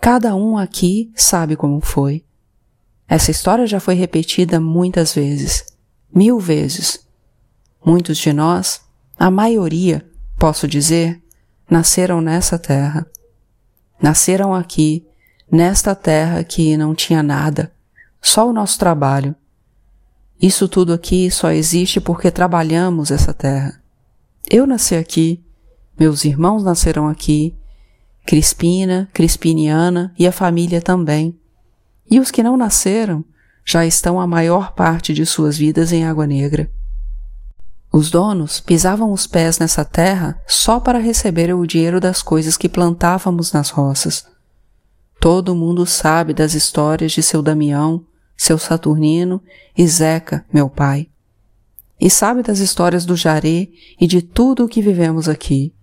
Cada 0.00 0.34
um 0.34 0.58
aqui 0.58 1.12
sabe 1.14 1.54
como 1.54 1.80
foi. 1.80 2.24
Essa 3.06 3.30
história 3.30 3.68
já 3.68 3.78
foi 3.78 3.94
repetida 3.94 4.58
muitas 4.58 5.14
vezes, 5.14 5.64
mil 6.12 6.40
vezes. 6.40 7.06
Muitos 7.86 8.18
de 8.18 8.32
nós, 8.32 8.80
a 9.16 9.30
maioria, 9.30 10.04
posso 10.36 10.66
dizer, 10.66 11.22
nasceram 11.70 12.20
nessa 12.20 12.58
terra. 12.58 13.06
Nasceram 14.02 14.52
aqui, 14.52 15.06
nesta 15.48 15.94
terra 15.94 16.42
que 16.42 16.76
não 16.76 16.96
tinha 16.96 17.22
nada, 17.22 17.70
só 18.20 18.48
o 18.48 18.52
nosso 18.52 18.78
trabalho. 18.78 19.34
Isso 20.40 20.68
tudo 20.68 20.92
aqui 20.92 21.30
só 21.30 21.50
existe 21.50 22.00
porque 22.00 22.30
trabalhamos 22.30 23.10
essa 23.10 23.34
terra. 23.34 23.80
Eu 24.50 24.66
nasci 24.66 24.94
aqui, 24.94 25.44
meus 25.98 26.24
irmãos 26.24 26.62
nasceram 26.62 27.08
aqui, 27.08 27.54
Crispina, 28.26 29.08
Crispiniana 29.12 30.14
e 30.18 30.26
a 30.26 30.32
família 30.32 30.80
também. 30.80 31.38
E 32.10 32.18
os 32.18 32.30
que 32.30 32.42
não 32.42 32.56
nasceram 32.56 33.24
já 33.64 33.84
estão 33.84 34.18
a 34.18 34.26
maior 34.26 34.72
parte 34.72 35.12
de 35.12 35.24
suas 35.26 35.58
vidas 35.58 35.92
em 35.92 36.04
Água 36.04 36.26
Negra. 36.26 36.70
Os 37.92 38.10
donos 38.10 38.60
pisavam 38.60 39.12
os 39.12 39.26
pés 39.26 39.58
nessa 39.58 39.84
terra 39.84 40.40
só 40.46 40.78
para 40.78 40.98
receber 40.98 41.52
o 41.52 41.66
dinheiro 41.66 42.00
das 42.00 42.22
coisas 42.22 42.56
que 42.56 42.68
plantávamos 42.68 43.52
nas 43.52 43.70
roças. 43.70 44.26
Todo 45.20 45.54
mundo 45.54 45.84
sabe 45.84 46.32
das 46.32 46.54
histórias 46.54 47.12
de 47.12 47.22
seu 47.22 47.42
Damião, 47.42 48.04
seu 48.40 48.56
Saturnino 48.56 49.42
e 49.76 49.86
Zeca, 49.86 50.46
meu 50.50 50.70
pai. 50.70 51.08
E 52.00 52.08
sabe 52.08 52.42
das 52.42 52.58
histórias 52.58 53.04
do 53.04 53.14
Jaré 53.14 53.68
e 54.00 54.06
de 54.06 54.22
tudo 54.22 54.64
o 54.64 54.68
que 54.68 54.80
vivemos 54.80 55.28
aqui. 55.28 55.74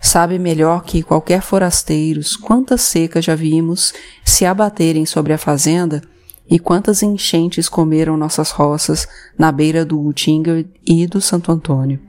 Sabe 0.00 0.38
melhor 0.38 0.82
que 0.82 1.02
qualquer 1.02 1.42
forasteiros 1.42 2.38
quantas 2.38 2.80
secas 2.80 3.22
já 3.22 3.34
vimos 3.34 3.92
se 4.24 4.46
abaterem 4.46 5.04
sobre 5.04 5.34
a 5.34 5.38
fazenda 5.38 6.00
e 6.48 6.58
quantas 6.58 7.02
enchentes 7.02 7.68
comeram 7.68 8.16
nossas 8.16 8.50
roças 8.50 9.06
na 9.36 9.52
beira 9.52 9.84
do 9.84 10.00
Utinga 10.00 10.64
e 10.86 11.06
do 11.06 11.20
Santo 11.20 11.52
Antônio. 11.52 12.00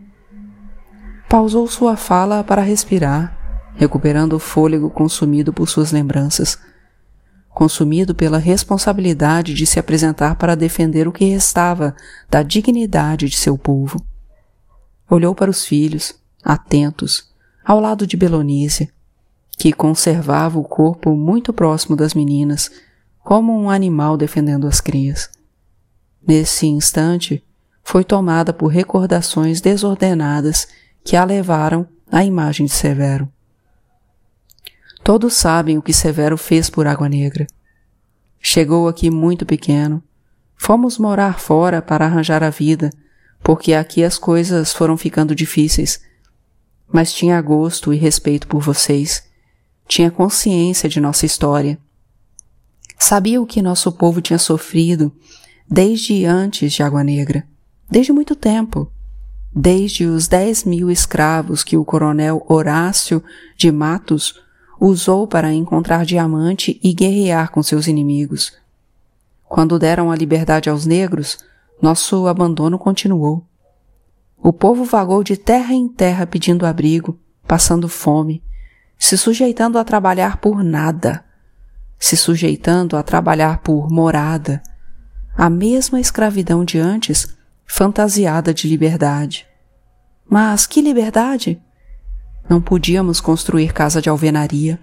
Pausou 1.27 1.67
sua 1.67 1.97
fala 1.97 2.45
para 2.45 2.61
respirar, 2.61 3.37
recuperando 3.75 4.37
o 4.37 4.39
fôlego 4.39 4.89
consumido 4.89 5.51
por 5.51 5.67
suas 5.67 5.91
lembranças, 5.91 6.57
consumido 7.59 8.15
pela 8.15 8.37
responsabilidade 8.37 9.53
de 9.53 9.65
se 9.65 9.77
apresentar 9.77 10.35
para 10.35 10.55
defender 10.55 11.09
o 11.09 11.11
que 11.11 11.25
restava 11.25 11.93
da 12.29 12.41
dignidade 12.41 13.27
de 13.27 13.35
seu 13.35 13.57
povo. 13.57 14.01
Olhou 15.09 15.35
para 15.35 15.51
os 15.51 15.65
filhos, 15.65 16.15
atentos, 16.41 17.29
ao 17.65 17.81
lado 17.81 18.07
de 18.07 18.15
Belonícia, 18.15 18.89
que 19.57 19.73
conservava 19.73 20.57
o 20.57 20.63
corpo 20.63 21.13
muito 21.17 21.51
próximo 21.51 21.97
das 21.97 22.13
meninas, 22.13 22.71
como 23.25 23.51
um 23.51 23.69
animal 23.69 24.15
defendendo 24.15 24.65
as 24.65 24.79
crias. 24.79 25.29
Nesse 26.25 26.65
instante, 26.65 27.43
foi 27.83 28.05
tomada 28.05 28.53
por 28.53 28.67
recordações 28.67 29.59
desordenadas 29.59 30.65
que 31.03 31.17
a 31.17 31.25
levaram 31.25 31.85
à 32.09 32.23
imagem 32.23 32.67
de 32.67 32.71
Severo. 32.71 33.29
Todos 35.09 35.33
sabem 35.33 35.75
o 35.75 35.81
que 35.81 35.91
Severo 35.91 36.37
fez 36.37 36.69
por 36.69 36.85
Água 36.85 37.09
Negra. 37.09 37.47
Chegou 38.39 38.87
aqui 38.87 39.09
muito 39.09 39.43
pequeno. 39.43 40.03
Fomos 40.55 40.99
morar 40.99 41.39
fora 41.39 41.81
para 41.81 42.05
arranjar 42.05 42.43
a 42.43 42.51
vida, 42.51 42.91
porque 43.41 43.73
aqui 43.73 44.03
as 44.03 44.19
coisas 44.19 44.71
foram 44.71 44.95
ficando 44.95 45.33
difíceis. 45.33 45.99
Mas 46.93 47.11
tinha 47.11 47.41
gosto 47.41 47.91
e 47.91 47.97
respeito 47.97 48.47
por 48.47 48.61
vocês. 48.61 49.23
Tinha 49.87 50.11
consciência 50.11 50.87
de 50.87 51.01
nossa 51.01 51.25
história 51.25 51.79
Sabia 52.95 53.41
o 53.41 53.47
que 53.47 53.63
nosso 53.63 53.91
povo 53.91 54.21
tinha 54.21 54.37
sofrido 54.37 55.11
desde 55.67 56.23
antes 56.23 56.71
de 56.71 56.83
Água 56.83 57.03
Negra, 57.03 57.47
desde 57.89 58.13
muito 58.13 58.35
tempo, 58.35 58.91
desde 59.51 60.05
os 60.05 60.27
dez 60.27 60.63
mil 60.63 60.91
escravos 60.91 61.63
que 61.63 61.75
o 61.75 61.83
coronel 61.83 62.45
Horácio 62.47 63.23
de 63.57 63.71
Matos 63.71 64.47
usou 64.79 65.27
para 65.27 65.53
encontrar 65.53 66.05
diamante 66.05 66.79
e 66.83 66.93
guerrear 66.93 67.51
com 67.51 67.61
seus 67.61 67.87
inimigos. 67.87 68.53
Quando 69.43 69.79
deram 69.79 70.11
a 70.11 70.15
liberdade 70.15 70.69
aos 70.69 70.85
negros, 70.85 71.37
nosso 71.81 72.27
abandono 72.27 72.77
continuou. 72.77 73.43
O 74.41 74.53
povo 74.53 74.83
vagou 74.85 75.23
de 75.23 75.35
terra 75.35 75.73
em 75.73 75.87
terra 75.87 76.25
pedindo 76.25 76.65
abrigo, 76.65 77.19
passando 77.47 77.89
fome, 77.89 78.43
se 78.97 79.17
sujeitando 79.17 79.77
a 79.77 79.83
trabalhar 79.83 80.37
por 80.37 80.63
nada 80.63 81.25
se 81.99 82.15
sujeitando 82.15 82.95
a 82.95 83.03
trabalhar 83.03 83.59
por 83.59 83.91
morada, 83.91 84.63
a 85.35 85.49
mesma 85.49 85.99
escravidão 85.99 86.63
de 86.63 86.79
antes, 86.79 87.37
fantasiada 87.65 88.53
de 88.53 88.67
liberdade. 88.67 89.45
Mas 90.27 90.65
que 90.65 90.81
liberdade? 90.81 91.61
Não 92.49 92.59
podíamos 92.59 93.21
construir 93.21 93.71
casa 93.71 94.01
de 94.01 94.09
alvenaria, 94.09 94.79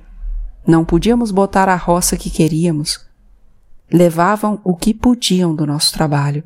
não 0.65 0.85
podíamos 0.85 1.33
botar 1.33 1.69
a 1.69 1.75
roça 1.75 2.17
que 2.17 2.31
queríamos. 2.31 3.05
Levavam 3.93 4.61
o 4.63 4.77
que 4.77 4.95
podiam 4.95 5.53
do 5.53 5.67
nosso 5.67 5.93
trabalho. 5.93 6.45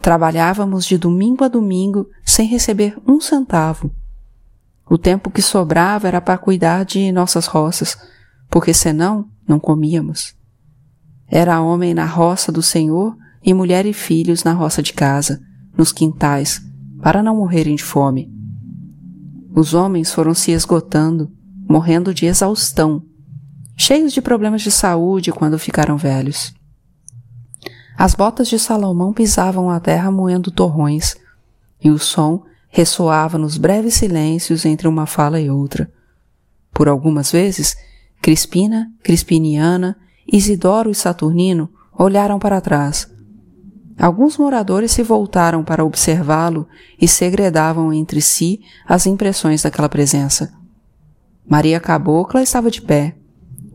Trabalhávamos 0.00 0.86
de 0.86 0.96
domingo 0.96 1.44
a 1.44 1.48
domingo 1.48 2.08
sem 2.24 2.46
receber 2.46 2.96
um 3.06 3.20
centavo. 3.20 3.90
O 4.88 4.96
tempo 4.96 5.30
que 5.30 5.42
sobrava 5.42 6.08
era 6.08 6.22
para 6.22 6.38
cuidar 6.38 6.84
de 6.84 7.12
nossas 7.12 7.44
roças, 7.44 7.94
porque 8.48 8.72
senão 8.72 9.28
não 9.46 9.60
comíamos. 9.60 10.34
Era 11.28 11.60
homem 11.60 11.92
na 11.92 12.06
roça 12.06 12.50
do 12.50 12.62
Senhor 12.62 13.14
e 13.42 13.52
mulher 13.52 13.84
e 13.84 13.92
filhos 13.92 14.42
na 14.42 14.54
roça 14.54 14.82
de 14.82 14.94
casa, 14.94 15.42
nos 15.76 15.92
quintais, 15.92 16.62
para 17.02 17.22
não 17.22 17.36
morrerem 17.36 17.74
de 17.74 17.84
fome. 17.84 18.33
Os 19.54 19.72
homens 19.72 20.12
foram 20.12 20.34
se 20.34 20.50
esgotando, 20.50 21.30
morrendo 21.68 22.12
de 22.12 22.26
exaustão, 22.26 23.02
cheios 23.76 24.12
de 24.12 24.20
problemas 24.20 24.62
de 24.62 24.70
saúde 24.70 25.30
quando 25.30 25.58
ficaram 25.58 25.96
velhos. 25.96 26.52
As 27.96 28.14
botas 28.14 28.48
de 28.48 28.58
Salomão 28.58 29.12
pisavam 29.12 29.70
a 29.70 29.78
terra 29.78 30.10
moendo 30.10 30.50
torrões, 30.50 31.14
e 31.82 31.88
o 31.88 31.98
som 31.98 32.42
ressoava 32.68 33.38
nos 33.38 33.56
breves 33.56 33.94
silêncios 33.94 34.64
entre 34.64 34.88
uma 34.88 35.06
fala 35.06 35.40
e 35.40 35.48
outra. 35.48 35.88
Por 36.72 36.88
algumas 36.88 37.30
vezes 37.30 37.76
Crispina, 38.20 38.90
Crispiniana, 39.04 39.96
Isidoro 40.26 40.90
e 40.90 40.94
Saturnino 40.94 41.70
olharam 41.96 42.40
para 42.40 42.60
trás. 42.60 43.13
Alguns 43.98 44.36
moradores 44.36 44.90
se 44.90 45.02
voltaram 45.02 45.62
para 45.62 45.84
observá-lo 45.84 46.66
e 47.00 47.06
segredavam 47.06 47.92
entre 47.92 48.20
si 48.20 48.60
as 48.86 49.06
impressões 49.06 49.62
daquela 49.62 49.88
presença. 49.88 50.52
Maria 51.46 51.78
Cabocla 51.78 52.42
estava 52.42 52.70
de 52.70 52.82
pé, 52.82 53.16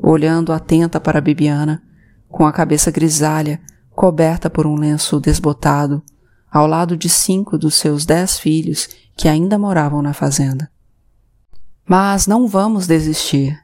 olhando 0.02 0.52
atenta 0.52 1.00
para 1.00 1.22
Bibiana, 1.22 1.82
com 2.28 2.46
a 2.46 2.52
cabeça 2.52 2.92
grisalha, 2.92 3.62
coberta 3.92 4.50
por 4.50 4.66
um 4.66 4.76
lenço 4.76 5.20
desbotado, 5.20 6.04
ao 6.52 6.68
lado 6.68 6.98
de 6.98 7.10
cinco 7.10 7.58
dos 7.58 7.76
seus 7.76 8.06
dez 8.06 8.40
filhos 8.40 8.90
que 9.16 9.28
ainda 9.28 9.58
moravam 9.58 10.02
na 10.02 10.14
fazenda. 10.14 10.70
Mas 11.88 12.28
não 12.28 12.48
vamos 12.48 12.88
desistir. 12.88 13.60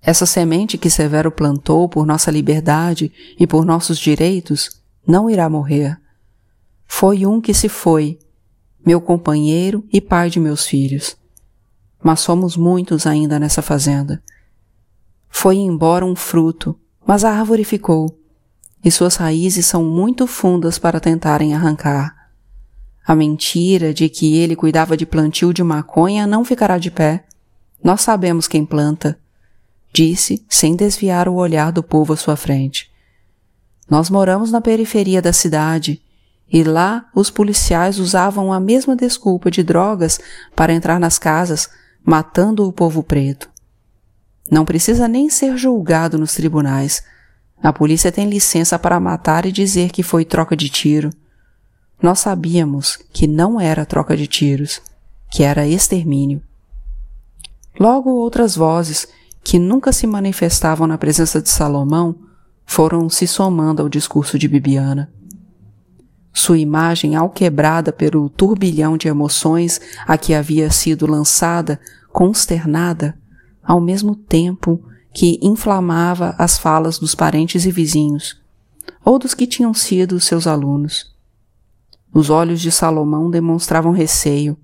Essa 0.00 0.26
semente 0.26 0.78
que 0.78 0.88
Severo 0.88 1.30
plantou 1.30 1.88
por 1.88 2.06
nossa 2.06 2.30
liberdade 2.30 3.12
e 3.38 3.46
por 3.46 3.64
nossos 3.64 3.98
direitos 3.98 4.80
não 5.06 5.28
irá 5.28 5.48
morrer. 5.48 5.98
Foi 6.86 7.26
um 7.26 7.40
que 7.40 7.52
se 7.54 7.68
foi, 7.68 8.18
meu 8.84 9.00
companheiro 9.00 9.84
e 9.92 10.00
pai 10.00 10.30
de 10.30 10.40
meus 10.40 10.66
filhos. 10.66 11.16
Mas 12.02 12.20
somos 12.20 12.56
muitos 12.56 13.06
ainda 13.06 13.38
nessa 13.38 13.62
fazenda. 13.62 14.22
Foi 15.28 15.56
embora 15.56 16.04
um 16.04 16.16
fruto, 16.16 16.78
mas 17.06 17.24
a 17.24 17.30
árvore 17.30 17.64
ficou, 17.64 18.18
e 18.84 18.90
suas 18.90 19.16
raízes 19.16 19.66
são 19.66 19.84
muito 19.84 20.26
fundas 20.26 20.78
para 20.78 21.00
tentarem 21.00 21.54
arrancar. 21.54 22.30
A 23.06 23.14
mentira 23.14 23.92
de 23.92 24.08
que 24.08 24.36
ele 24.36 24.54
cuidava 24.54 24.96
de 24.96 25.06
plantio 25.06 25.52
de 25.52 25.62
maconha 25.62 26.26
não 26.26 26.44
ficará 26.44 26.78
de 26.78 26.90
pé. 26.90 27.24
Nós 27.82 28.02
sabemos 28.02 28.46
quem 28.46 28.64
planta 28.64 29.18
disse, 29.92 30.44
sem 30.48 30.76
desviar 30.76 31.28
o 31.28 31.34
olhar 31.34 31.72
do 31.72 31.82
povo 31.82 32.12
à 32.12 32.16
sua 32.16 32.36
frente. 32.36 32.90
Nós 33.88 34.10
moramos 34.10 34.50
na 34.50 34.60
periferia 34.60 35.22
da 35.22 35.32
cidade 35.32 36.02
e 36.50 36.62
lá 36.62 37.08
os 37.14 37.30
policiais 37.30 37.98
usavam 37.98 38.52
a 38.52 38.60
mesma 38.60 38.96
desculpa 38.96 39.50
de 39.50 39.62
drogas 39.62 40.18
para 40.54 40.72
entrar 40.72 40.98
nas 40.98 41.18
casas, 41.18 41.68
matando 42.04 42.66
o 42.66 42.72
povo 42.72 43.02
preto. 43.02 43.50
Não 44.50 44.64
precisa 44.64 45.06
nem 45.06 45.28
ser 45.28 45.56
julgado 45.56 46.18
nos 46.18 46.34
tribunais. 46.34 47.02
A 47.62 47.72
polícia 47.72 48.10
tem 48.10 48.28
licença 48.28 48.78
para 48.78 49.00
matar 49.00 49.44
e 49.44 49.52
dizer 49.52 49.90
que 49.90 50.02
foi 50.02 50.24
troca 50.24 50.56
de 50.56 50.68
tiro. 50.68 51.10
nós 52.00 52.20
sabíamos 52.20 52.96
que 53.12 53.26
não 53.26 53.60
era 53.60 53.84
troca 53.84 54.16
de 54.16 54.26
tiros, 54.26 54.80
que 55.30 55.42
era 55.42 55.66
extermínio. 55.66 56.40
Logo 57.78 58.10
outras 58.10 58.54
vozes, 58.54 59.08
que 59.42 59.58
nunca 59.58 59.92
se 59.92 60.06
manifestavam 60.06 60.86
na 60.86 60.96
presença 60.96 61.42
de 61.42 61.48
Salomão, 61.48 62.14
foram 62.68 63.08
se 63.08 63.26
somando 63.26 63.82
ao 63.82 63.88
discurso 63.88 64.38
de 64.38 64.46
Bibiana. 64.46 65.10
Sua 66.34 66.58
imagem, 66.58 67.16
alquebrada 67.16 67.90
pelo 67.90 68.28
turbilhão 68.28 68.98
de 68.98 69.08
emoções 69.08 69.80
a 70.06 70.18
que 70.18 70.34
havia 70.34 70.70
sido 70.70 71.10
lançada, 71.10 71.80
consternada, 72.12 73.18
ao 73.64 73.80
mesmo 73.80 74.14
tempo 74.14 74.84
que 75.14 75.40
inflamava 75.42 76.36
as 76.38 76.58
falas 76.58 76.98
dos 76.98 77.14
parentes 77.14 77.64
e 77.64 77.70
vizinhos, 77.70 78.38
ou 79.02 79.18
dos 79.18 79.32
que 79.32 79.46
tinham 79.46 79.72
sido 79.72 80.20
seus 80.20 80.46
alunos. 80.46 81.16
Os 82.12 82.28
olhos 82.28 82.60
de 82.60 82.70
Salomão 82.70 83.30
demonstravam 83.30 83.92
receio. 83.92 84.58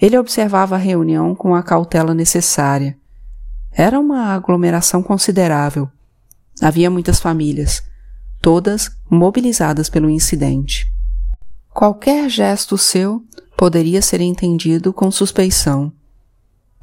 Ele 0.00 0.16
observava 0.16 0.76
a 0.76 0.78
reunião 0.78 1.34
com 1.34 1.54
a 1.54 1.62
cautela 1.62 2.14
necessária. 2.14 2.96
Era 3.70 4.00
uma 4.00 4.34
aglomeração 4.34 5.02
considerável. 5.02 5.90
Havia 6.62 6.88
muitas 6.88 7.18
famílias, 7.18 7.82
todas 8.40 8.88
mobilizadas 9.10 9.90
pelo 9.90 10.08
incidente. 10.08 10.86
Qualquer 11.68 12.30
gesto 12.30 12.78
seu 12.78 13.20
poderia 13.56 14.00
ser 14.00 14.20
entendido 14.20 14.92
com 14.92 15.10
suspeição. 15.10 15.92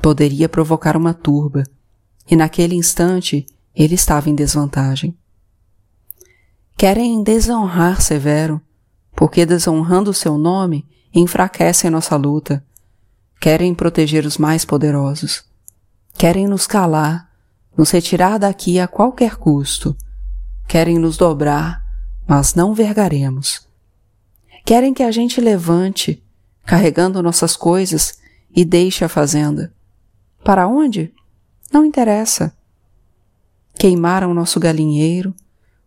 Poderia 0.01 0.49
provocar 0.49 0.97
uma 0.97 1.13
turba, 1.13 1.63
e 2.29 2.35
naquele 2.35 2.75
instante 2.75 3.45
ele 3.73 3.95
estava 3.95 4.29
em 4.29 4.35
desvantagem. 4.35 5.17
Querem 6.75 7.23
desonrar 7.23 8.01
Severo, 8.01 8.61
porque 9.15 9.45
desonrando 9.45 10.13
seu 10.13 10.37
nome 10.37 10.85
enfraquecem 11.13 11.89
nossa 11.89 12.17
luta. 12.17 12.65
Querem 13.39 13.73
proteger 13.73 14.25
os 14.25 14.37
mais 14.37 14.65
poderosos. 14.65 15.45
Querem 16.17 16.47
nos 16.47 16.67
calar, 16.67 17.28
nos 17.79 17.91
retirar 17.91 18.37
daqui 18.37 18.77
a 18.77 18.89
qualquer 18.89 19.37
custo. 19.37 19.95
Querem 20.67 20.99
nos 20.99 21.15
dobrar, 21.15 21.81
mas 22.27 22.53
não 22.53 22.73
vergaremos. 22.73 23.65
Querem 24.65 24.93
que 24.93 25.01
a 25.01 25.09
gente 25.11 25.39
levante, 25.39 26.21
carregando 26.65 27.23
nossas 27.23 27.55
coisas, 27.55 28.19
e 28.53 28.65
deixe 28.65 29.05
a 29.05 29.07
fazenda. 29.07 29.73
Para 30.43 30.67
onde? 30.67 31.13
Não 31.71 31.85
interessa. 31.85 32.53
Queimaram 33.75 34.33
nosso 34.33 34.59
galinheiro, 34.59 35.33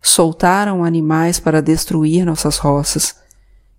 soltaram 0.00 0.82
animais 0.82 1.38
para 1.38 1.60
destruir 1.60 2.24
nossas 2.24 2.56
roças, 2.56 3.16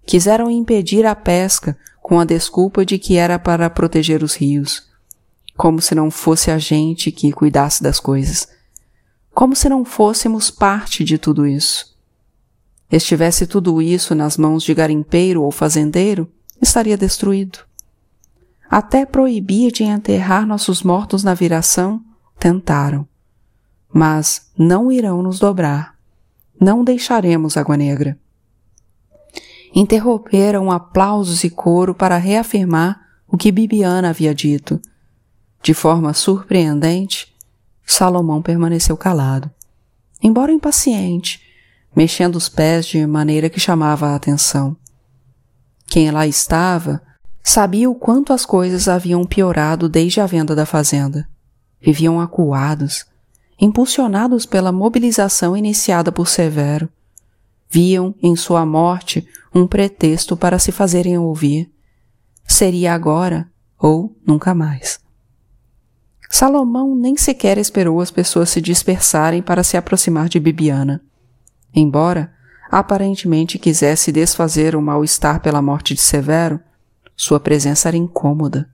quiseram 0.05 0.51
impedir 0.51 1.03
a 1.03 1.15
pesca 1.15 1.75
com 1.99 2.19
a 2.19 2.25
desculpa 2.25 2.85
de 2.85 2.99
que 2.99 3.15
era 3.15 3.39
para 3.39 3.71
proteger 3.71 4.21
os 4.21 4.35
rios, 4.35 4.87
como 5.55 5.81
se 5.81 5.93
não 5.93 6.09
fosse 6.09 6.51
a 6.51 6.57
gente 6.57 7.11
que 7.11 7.31
cuidasse 7.31 7.81
das 7.81 7.99
coisas, 7.99 8.47
como 9.33 9.55
se 9.55 9.69
não 9.69 9.83
fôssemos 9.83 10.51
parte 10.51 11.03
de 11.03 11.17
tudo 11.17 11.45
isso. 11.45 11.97
Estivesse 12.91 13.47
tudo 13.47 13.81
isso 13.81 14.13
nas 14.13 14.37
mãos 14.37 14.63
de 14.63 14.73
garimpeiro 14.73 15.41
ou 15.41 15.51
fazendeiro, 15.51 16.31
estaria 16.61 16.97
destruído. 16.97 17.59
Até 18.69 19.05
proibir 19.05 19.71
de 19.71 19.83
enterrar 19.83 20.45
nossos 20.45 20.83
mortos 20.83 21.23
na 21.23 21.33
viração, 21.33 22.03
tentaram. 22.39 23.07
Mas 23.91 24.51
não 24.57 24.91
irão 24.91 25.21
nos 25.21 25.39
dobrar 25.39 25.93
não 26.63 26.83
deixaremos 26.83 27.57
Água 27.57 27.75
Negra. 27.75 28.17
Interromperam 29.75 30.71
aplausos 30.71 31.43
e 31.43 31.49
coro 31.49 31.93
para 31.93 32.17
reafirmar 32.17 33.01
o 33.27 33.37
que 33.37 33.51
Bibiana 33.51 34.09
havia 34.09 34.33
dito. 34.33 34.79
De 35.63 35.73
forma 35.73 36.13
surpreendente, 36.13 37.33
Salomão 37.85 38.41
permaneceu 38.41 38.97
calado, 38.97 39.49
embora 40.21 40.51
impaciente, 40.51 41.41
mexendo 41.95 42.35
os 42.35 42.49
pés 42.49 42.85
de 42.85 43.05
maneira 43.07 43.49
que 43.49 43.61
chamava 43.61 44.09
a 44.09 44.15
atenção. 44.15 44.75
Quem 45.87 46.11
lá 46.11 46.27
estava 46.27 47.01
sabia 47.41 47.89
o 47.89 47.95
quanto 47.95 48.33
as 48.33 48.45
coisas 48.45 48.89
haviam 48.89 49.25
piorado 49.25 49.87
desde 49.87 50.19
a 50.19 50.25
venda 50.25 50.53
da 50.53 50.65
fazenda. 50.65 51.29
Viviam 51.79 52.19
acuados, 52.19 53.05
impulsionados 53.57 54.45
pela 54.45 54.71
mobilização 54.71 55.55
iniciada 55.55 56.11
por 56.11 56.27
Severo, 56.27 56.89
viam 57.69 58.13
em 58.21 58.35
sua 58.35 58.65
morte 58.65 59.25
um 59.55 59.65
pretexto 59.65 60.35
para 60.35 60.59
se 60.59 60.73
fazerem 60.73 61.17
ouvir. 61.17 61.71
Seria 62.45 62.93
agora 62.93 63.49
ou 63.79 64.13
nunca 64.27 64.53
mais. 64.53 65.02
Salomão 66.35 66.95
nem 66.95 67.15
sequer 67.15 67.59
esperou 67.59 68.01
as 68.01 68.09
pessoas 68.09 68.49
se 68.49 68.59
dispersarem 68.59 69.39
para 69.39 69.63
se 69.63 69.77
aproximar 69.77 70.27
de 70.27 70.39
Bibiana. 70.39 70.99
Embora 71.71 72.33
aparentemente 72.71 73.59
quisesse 73.59 74.11
desfazer 74.11 74.75
o 74.75 74.81
mal-estar 74.81 75.41
pela 75.41 75.61
morte 75.61 75.93
de 75.93 76.01
Severo, 76.01 76.59
sua 77.15 77.39
presença 77.39 77.87
era 77.87 77.97
incômoda. 77.97 78.67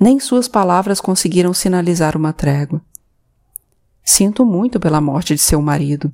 Nem 0.00 0.18
suas 0.18 0.48
palavras 0.48 1.00
conseguiram 1.00 1.54
sinalizar 1.54 2.16
uma 2.16 2.32
trégua. 2.32 2.82
Sinto 4.02 4.44
muito 4.44 4.80
pela 4.80 5.00
morte 5.00 5.32
de 5.36 5.40
seu 5.40 5.62
marido. 5.62 6.12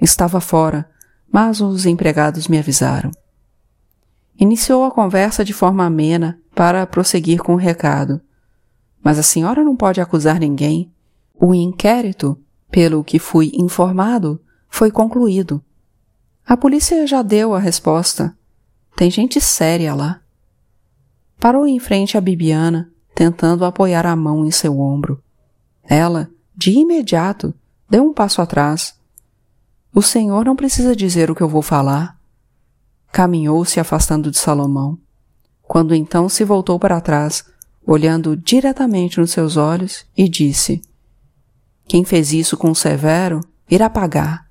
Estava 0.00 0.40
fora, 0.40 0.88
mas 1.30 1.60
os 1.60 1.84
empregados 1.84 2.48
me 2.48 2.58
avisaram. 2.58 3.10
Iniciou 4.40 4.84
a 4.86 4.90
conversa 4.90 5.44
de 5.44 5.52
forma 5.52 5.84
amena 5.84 6.40
para 6.54 6.86
prosseguir 6.86 7.40
com 7.40 7.52
o 7.52 7.58
recado. 7.58 8.22
Mas 9.02 9.18
a 9.18 9.22
senhora 9.22 9.64
não 9.64 9.76
pode 9.76 10.00
acusar 10.00 10.38
ninguém. 10.38 10.92
O 11.34 11.54
inquérito, 11.54 12.38
pelo 12.70 13.04
que 13.04 13.18
fui 13.18 13.52
informado, 13.54 14.40
foi 14.68 14.90
concluído. 14.90 15.62
A 16.46 16.56
polícia 16.56 17.06
já 17.06 17.22
deu 17.22 17.54
a 17.54 17.58
resposta. 17.58 18.36
Tem 18.96 19.10
gente 19.10 19.40
séria 19.40 19.94
lá. 19.94 20.20
Parou 21.38 21.66
em 21.66 21.78
frente 21.78 22.18
a 22.18 22.20
Bibiana, 22.20 22.90
tentando 23.14 23.64
apoiar 23.64 24.06
a 24.06 24.16
mão 24.16 24.44
em 24.44 24.50
seu 24.50 24.78
ombro. 24.80 25.22
Ela, 25.84 26.30
de 26.56 26.72
imediato, 26.72 27.54
deu 27.88 28.04
um 28.04 28.12
passo 28.12 28.42
atrás. 28.42 28.98
O 29.94 30.02
Senhor 30.02 30.44
não 30.44 30.56
precisa 30.56 30.94
dizer 30.94 31.30
o 31.30 31.34
que 31.34 31.42
eu 31.42 31.48
vou 31.48 31.62
falar. 31.62 32.18
Caminhou 33.10 33.64
se 33.64 33.80
afastando 33.80 34.30
de 34.30 34.38
Salomão, 34.38 34.98
quando 35.62 35.94
então 35.94 36.28
se 36.28 36.44
voltou 36.44 36.78
para 36.78 37.00
trás, 37.00 37.44
olhando 37.88 38.36
diretamente 38.36 39.18
nos 39.18 39.30
seus 39.30 39.56
olhos, 39.56 40.04
e 40.14 40.28
disse: 40.28 40.82
Quem 41.86 42.04
fez 42.04 42.34
isso 42.34 42.54
com 42.54 42.74
Severo 42.74 43.40
irá 43.70 43.88
pagar. 43.88 44.46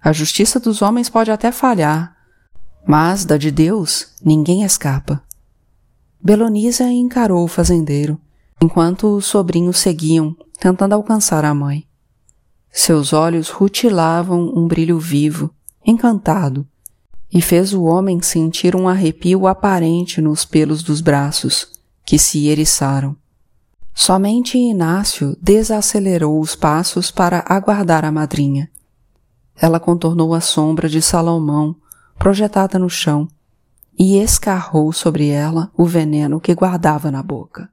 A 0.00 0.12
justiça 0.12 0.60
dos 0.60 0.80
homens 0.80 1.10
pode 1.10 1.32
até 1.32 1.50
falhar, 1.50 2.16
mas 2.86 3.24
da 3.24 3.36
de 3.36 3.50
Deus 3.50 4.14
ninguém 4.24 4.62
escapa. 4.62 5.20
Belonisa 6.22 6.84
encarou 6.84 7.44
o 7.44 7.48
fazendeiro, 7.48 8.20
enquanto 8.62 9.16
os 9.16 9.26
sobrinhos 9.26 9.78
seguiam 9.78 10.36
tentando 10.60 10.94
alcançar 10.94 11.44
a 11.44 11.52
mãe. 11.52 11.84
Seus 12.70 13.12
olhos 13.12 13.48
rutilavam 13.48 14.40
um 14.56 14.68
brilho 14.68 15.00
vivo, 15.00 15.52
encantado, 15.84 16.64
e 17.32 17.42
fez 17.42 17.72
o 17.72 17.82
homem 17.82 18.22
sentir 18.22 18.76
um 18.76 18.86
arrepio 18.86 19.48
aparente 19.48 20.20
nos 20.20 20.44
pelos 20.44 20.84
dos 20.84 21.00
braços, 21.00 21.79
que 22.04 22.18
se 22.18 22.48
eriçaram. 22.48 23.16
Somente 23.94 24.56
Inácio 24.56 25.36
desacelerou 25.40 26.40
os 26.40 26.56
passos 26.56 27.10
para 27.10 27.44
aguardar 27.46 28.04
a 28.04 28.12
madrinha. 28.12 28.70
Ela 29.56 29.78
contornou 29.78 30.34
a 30.34 30.40
sombra 30.40 30.88
de 30.88 31.02
Salomão, 31.02 31.76
projetada 32.18 32.78
no 32.78 32.88
chão, 32.88 33.28
e 33.98 34.18
escarrou 34.18 34.92
sobre 34.92 35.28
ela 35.28 35.70
o 35.76 35.84
veneno 35.84 36.40
que 36.40 36.54
guardava 36.54 37.10
na 37.10 37.22
boca. 37.22 37.68